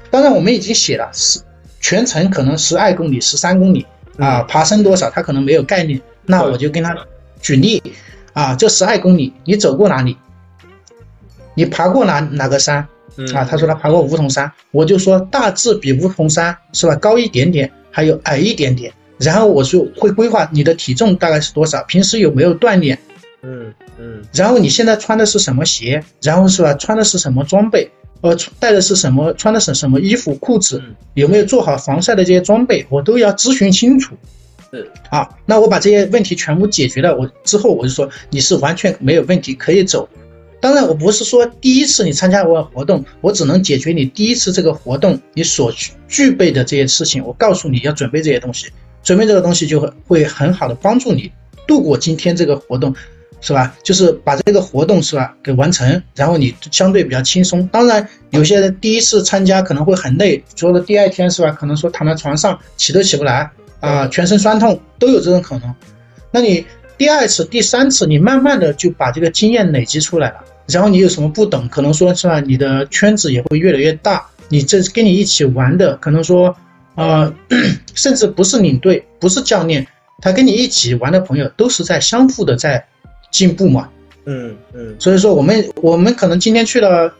[0.10, 1.40] 当然，我们已经写了十
[1.82, 3.86] 全程可能十二公里、十三公里
[4.18, 6.96] 啊，爬升多少他可能没有概念，那我就跟他
[7.42, 7.82] 举例
[8.34, 10.16] 啊，这十二公里你走过哪里？
[11.56, 12.88] 你爬过哪哪个山？
[13.34, 18.92] 啊，他说他爬过梧桐山，我就说大致比梧桐山是吧高一点点，还有矮一点点。
[19.18, 22.98] 然后我就会规划你的体重大概是多少，平时有没有锻炼？
[23.44, 24.22] 嗯嗯。
[24.34, 26.04] 然后你现在穿的是什么鞋？
[26.22, 27.92] 然后是吧，穿的是什么装备？
[28.22, 29.34] 呃，带的是什么？
[29.34, 30.82] 穿的是什么衣服、裤子？
[31.16, 32.86] 有没有做好防晒的这些装备？
[32.90, 34.16] 我都要咨询清楚。
[34.70, 40.08] 是啊，那我把这些问题全部解决了，我之后我就说你是完全没有问题，可以走。
[40.62, 45.74] 当然，我不是说第一次你参加我活动，我只能解决你第一次这个活动你所
[46.08, 47.26] 具备的这些事情。
[47.26, 48.68] 我告诉你要准备这些东西，
[49.02, 51.32] 准备这个东西就会会很好的帮助你
[51.68, 52.94] 度过今天这个活动。
[53.42, 53.76] 是吧？
[53.84, 57.68] 就是把这个活动是吧给完成，然后你相对比较轻松。
[57.68, 61.50] 当然，有些人第一次参加可能会很累，说的第二天是吧？
[61.52, 65.74] 可能说躺在床上起都起不来啊，全身酸痛都有这种可能。
[66.30, 66.64] 那你
[67.00, 70.36] 第二次、第三次，你慢慢的就把这个经验累积出来了。
[70.68, 74.24] 然后你有什么不懂，可能说是吧，你的圈子也会越来越大。
[74.50, 76.56] 你这跟你一起玩的，可能说
[76.94, 77.34] 呃，
[77.96, 79.88] 甚至不是领队，不是教练，
[80.22, 82.86] 他跟你一起玩的朋友都是在相互的在。
[83.32, 83.90] 进步嘛，
[84.26, 87.12] 嗯嗯，所以说我们我们可能今天去了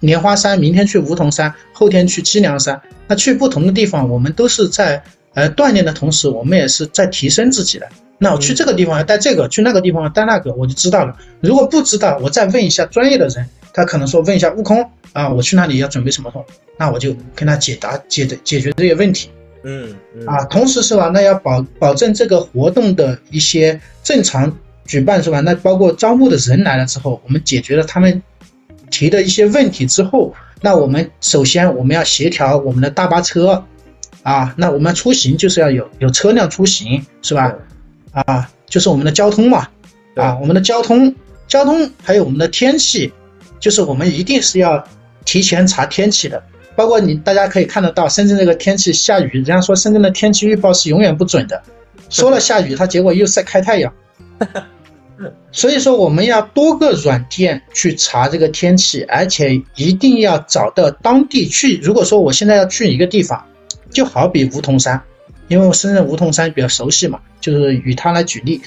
[0.00, 5.02] 莲花山，明天去梧桐山，后天去栖凉山，那去不同的地方，我们都是在
[5.34, 7.86] 呃锻炼的同时，我们也是在提升自己的。
[8.18, 11.16] 那我去这个地方要带这个，去那个地方要带那个，我就知道了。
[11.40, 19.30] 如果不知道，我再问一下专业的人，他可能说问一下悟空啊，我去那里要准备什么东西，那我就跟他解答解的解决这些问题。
[19.64, 19.94] 嗯
[20.26, 24.56] 啊，同时是吧，那要保保证这个活动的一些正常。
[24.88, 25.38] 举办是吧？
[25.40, 28.20] 那包括招募的人来了之后，我们解决了他们
[28.90, 33.62] 提的一些问题之后，那我们首先我们要协调我们的大巴车，
[34.22, 37.54] 啊，那我们出行就是要有有车辆出行是吧？
[38.12, 39.68] 啊，就是我们的交通嘛，
[40.16, 41.14] 啊，我们的交通
[41.46, 43.12] 交通还有我们的天气，
[43.60, 44.82] 就是我们一定是要
[45.26, 46.42] 提前查天气的，
[46.74, 51.62] 包括你大家可以看得到深圳这个天气下雨，人家说深圳的天气预报是永远不准的，
[52.08, 53.92] 说了下雨，它结果又晒开太阳。
[55.50, 61.78] 所以说，我们要多个软件去查这个天气，而且一定要找到当地去。
[61.78, 63.44] 如果说我现在要去一个地方，
[63.90, 65.02] 就好比梧桐山，
[65.48, 68.60] 因为我深圳梧桐山比较熟悉嘛，就是与他来举例。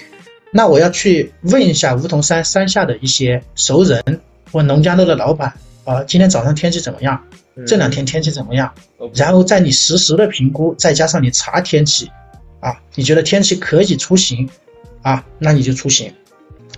[0.51, 4.03] 那我要去问一下梧桐山山下的一些熟人
[4.51, 5.53] 或农家乐的老板
[5.85, 7.21] 啊，今天早上天气怎么样？
[7.65, 8.73] 这两天天气怎么样？
[9.13, 12.09] 然后在你实时的评估，再加上你查天气，
[12.59, 14.49] 啊，你觉得天气可以出行？
[15.01, 16.13] 啊，那你就出行。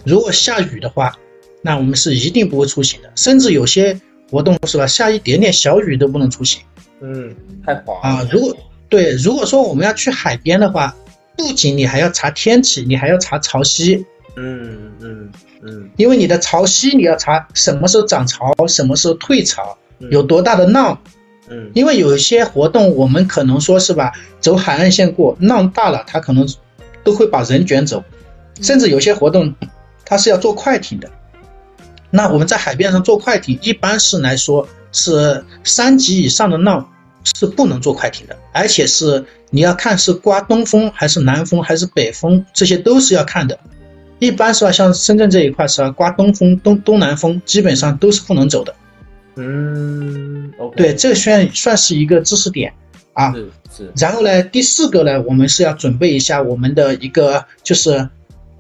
[0.06, 1.16] 如果下雨的话，
[1.62, 3.12] 那我们是一定不会出行的。
[3.16, 4.00] 甚至有些
[4.30, 6.62] 活动是吧，下一点点小雨都不能出行。
[7.02, 7.34] 嗯，
[7.66, 8.28] 太滑啊。
[8.32, 8.56] 如果
[8.90, 10.96] 对，如果说我们要去海边的话，
[11.38, 14.04] 不仅你还要查天气，你还要查潮汐。
[14.36, 15.32] 嗯嗯
[15.62, 15.90] 嗯。
[15.98, 19.78] 因为你的潮汐你要查什么时候涨潮，什么时候退潮，
[20.12, 21.00] 有多大的浪。
[21.50, 21.72] 嗯。
[21.74, 26.48] 因为有一些活动，我们可能说是吧，走海岸线过，浪大了，它可能。
[27.06, 28.02] 都会把人卷走，
[28.62, 29.54] 甚至有些活动，
[30.14, 31.10] 它是要坐快艇的。
[32.12, 36.88] 那我们在海边上坐快艇，一般是来说是三级以上的浪
[37.36, 43.60] 是不能坐快艇的，而且是你要看是刮东风还是南风还是北风，这些都是要看的。
[44.20, 48.76] 一般是吧，像深圳这一块是吧，刮东风东东南风，基本上都是不能走的。
[49.38, 52.72] 嗯，对，这算算是一个知识点。
[53.14, 58.08] 啊，是是，然后呢，第四个呢，我们是要准备一下我们的一个就是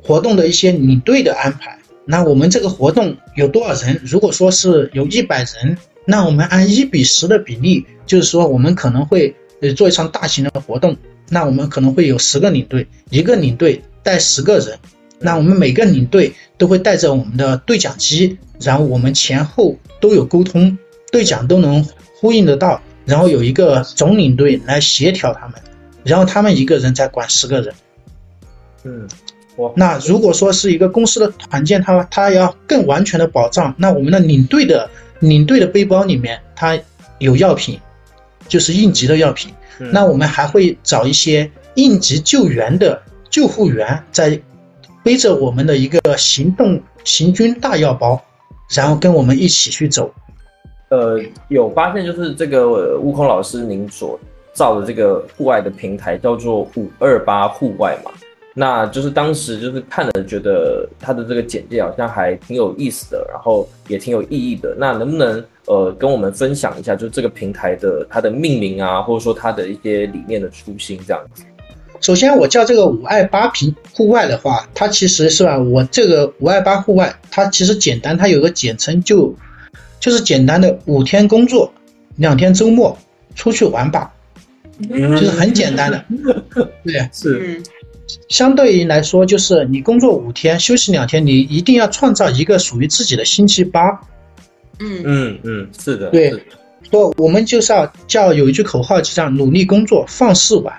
[0.03, 1.77] 活动的一些领队的安排。
[2.05, 3.99] 那我们这个活动有多少人？
[4.03, 10.95] 如果说是有一百人，那我们按一比十的比例，就是说我们可能会呃做一场大型的活动，
[11.29, 14.77] 那我们可能会有十个领队，一个领队带十个人，
[15.19, 20.77] 那我们每个领队都会带着我们的对讲机，然后我们前后都有沟通，
[21.11, 21.85] 对讲都能
[22.19, 22.81] 呼应得到。
[23.05, 25.55] 然后有一个总领队来协调他们，
[26.05, 27.73] 然后他们一个人再管十个人。
[28.85, 29.05] 嗯，
[29.75, 34.89] 那如果说是一个公司的团建，他他要更完全的保障，那我们的领队的
[35.19, 36.77] 领队的背包里面，他
[37.19, 37.79] 有药品，
[38.47, 39.53] 就是应急的药品。
[39.91, 44.39] 那我们还会找一些应急救援的救护员，在
[45.03, 48.21] 背着我们的一个行动行军大药包，
[48.69, 50.13] 然后跟我们一起去走。
[50.89, 54.19] 呃，有发现就是这个悟空老师您所
[54.53, 58.11] 造的这个户外的平台叫做五二八户外嘛？
[58.53, 64.75] 那就是当时就是看了，觉得他的这个简介好像还挺有意思的，然后也挺有意义的。
[64.77, 71.43] 那能不能呃跟我们分享一下，就这个平台的它的命名啊，或者说它的一些理念的初心这样子？
[71.99, 79.33] 首先我叫这个五二八平户外的话，它其实是吧，我这个五二八户外，它其实简单，它有个简称就
[79.99, 81.73] 就是简单的五天工作，
[82.17, 82.95] 两天周末
[83.35, 84.13] 出去玩吧，
[84.89, 86.05] 就是很简单的，
[86.83, 87.63] 对，是。
[88.29, 93.91] 相对于来说，就是你工作五天，休息两天，你一定要创造一个属于自己的星期八。
[94.79, 96.33] 嗯嗯嗯，是的，对，
[96.89, 100.75] 不我们就是要叫有一句口号，就叫努力工作，放肆玩。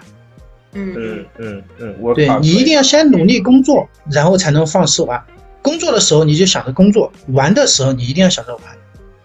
[0.72, 5.22] 嗯嗯嗯嗯，我对你一定要先努力工作，然后才能放肆玩。
[5.62, 8.62] 工作的时候你就想着工作，玩的时候你一定要想着玩。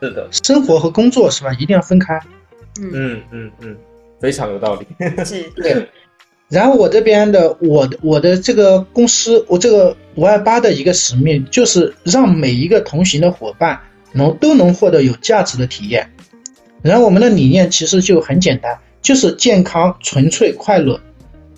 [0.01, 1.51] 是的，生活和工作是吧？
[1.53, 2.18] 一定要分开。
[2.80, 3.76] 嗯嗯嗯，
[4.22, 4.86] 非常有道理。
[5.26, 5.89] 是，对。
[6.49, 13.79] 然后我这边的我我的这个公司，我这个五二八的一个使命就是让每一个同行的伙伴
[14.13, 16.09] 能都能获得有价值的体验。
[16.81, 20.99] 然后我们的理念其实就很简单，就是健康、纯粹、快乐。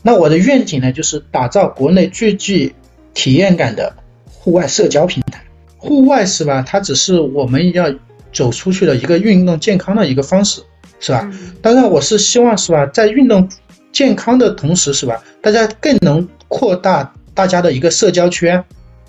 [0.03, 2.75] 那我的愿景呢，就是打造国内最具
[3.13, 3.95] 体验感的
[4.29, 5.41] 户外社交平台。
[5.77, 6.61] 户外是吧？
[6.67, 7.89] 它只是我们要
[8.33, 10.61] 走出去的一个运动健康的一个方式，
[10.99, 11.31] 是吧？
[11.61, 13.47] 当然，我是希望是吧，在运动。
[13.91, 15.21] 健康的同时是吧？
[15.41, 18.63] 大家更能扩大大家的一个社交圈，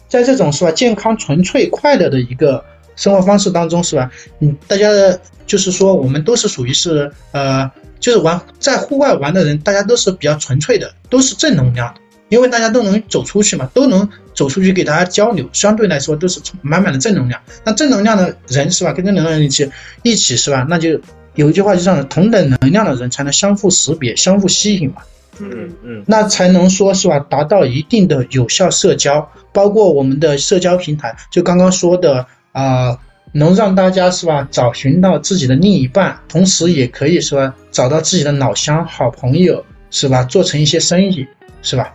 [0.09, 2.65] 在这种是吧健康、纯粹、快乐的一个
[2.97, 4.11] 生活方式当中是吧？
[4.41, 7.71] 嗯，大家的就是说我们都是属于是呃，
[8.01, 17.41] 就是玩在户外玩的人，大家都是比较纯粹的，都是正能量的，因为大家都能走出去嘛，都能走出去给大家交流，相对来说都是满满的正能量。
[17.65, 18.93] 那正能量的人是吧？
[18.93, 19.71] 跟正能量人一起
[20.03, 20.67] 一起是吧？
[20.69, 21.01] 那就。
[21.35, 25.03] 有一句话就样，同等能量的人才能相互识别、相互吸引嘛。
[25.41, 29.27] 嗯嗯，那才能说是吧，达到一定的有效社交。
[29.51, 32.99] 包括我们的社交平台，就刚刚说的啊，
[33.33, 41.27] 能让大家是吧，找寻到自己的另一半，同时也可以是吧，找到自己的老乡、好朋友，是吧，做成一些生意，
[41.63, 41.95] 是吧？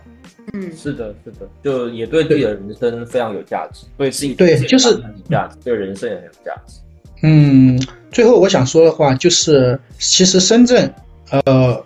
[0.52, 6.80] 嗯，是的，是的，就也对自己的人生非常有价值，对自己对就是价值，对人生也很有价值。
[7.22, 7.80] 嗯。
[8.10, 10.92] 最后我想说的话就是，其实深圳，
[11.30, 11.84] 呃，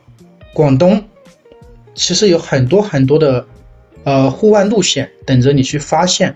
[0.53, 1.03] 广东，
[1.95, 3.45] 其实有很多很多的，
[4.05, 6.35] 呃，户外路线等着你去发现。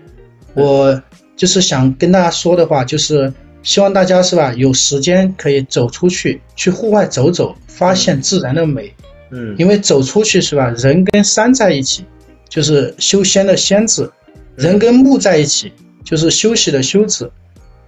[0.53, 1.01] 我
[1.35, 3.31] 就是想跟大家说的话，就是
[3.63, 8.93] 希望大家是吧，有时间可以走出去，去户外走走，发现自然的美。
[9.29, 12.03] 嗯，因为走出去是吧，人跟山在一起，
[12.49, 14.09] 就是修仙的仙字；
[14.55, 15.71] 人跟木在一起，
[16.03, 17.31] 就是休息的休字。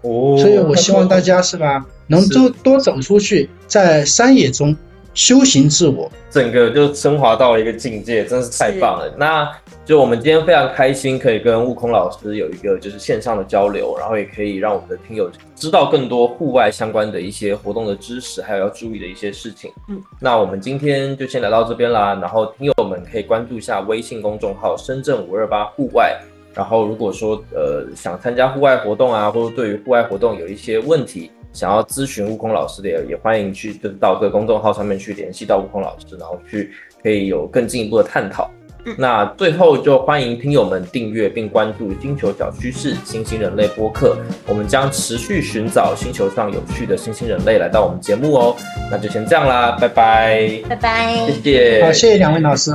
[0.02, 4.76] 哦，所以我希望大家是吧，能多多走出去，在山野中
[5.14, 9.14] 修行自我，整个就升华到了一个境界，真是太棒了。
[9.18, 9.50] 那
[9.84, 19.72] 就我们今天非常开心，可以跟悟空老师有一个就是线上的交流，然后也可以让我们的听友知道更多户外相关的一些活动的知识，还有要注意的一些事情。
[19.90, 26.16] 嗯，那我们今天就先聊到这边啦，然后听友们可以关注一下微信公众号“深圳五二八户外”。
[26.54, 36.72] 然后，如果说呃想参加户外活动啊，或者对于户外活动有一些问题，想要咨询悟空老师的，也欢迎去就是到各个公众号上面去联系到悟空老师，然后去
[37.02, 38.50] 可以有更进一步的探讨。
[38.98, 48.56] 那最后就欢迎听友们订阅并关注星球小趋势新兴人类播客，我们将持续寻找星球上有趣的新兴人类来到我们节目哦。
[48.90, 52.72] 那就先这样啦，拜拜，拜拜，谢谢，好，谢谢两位老师。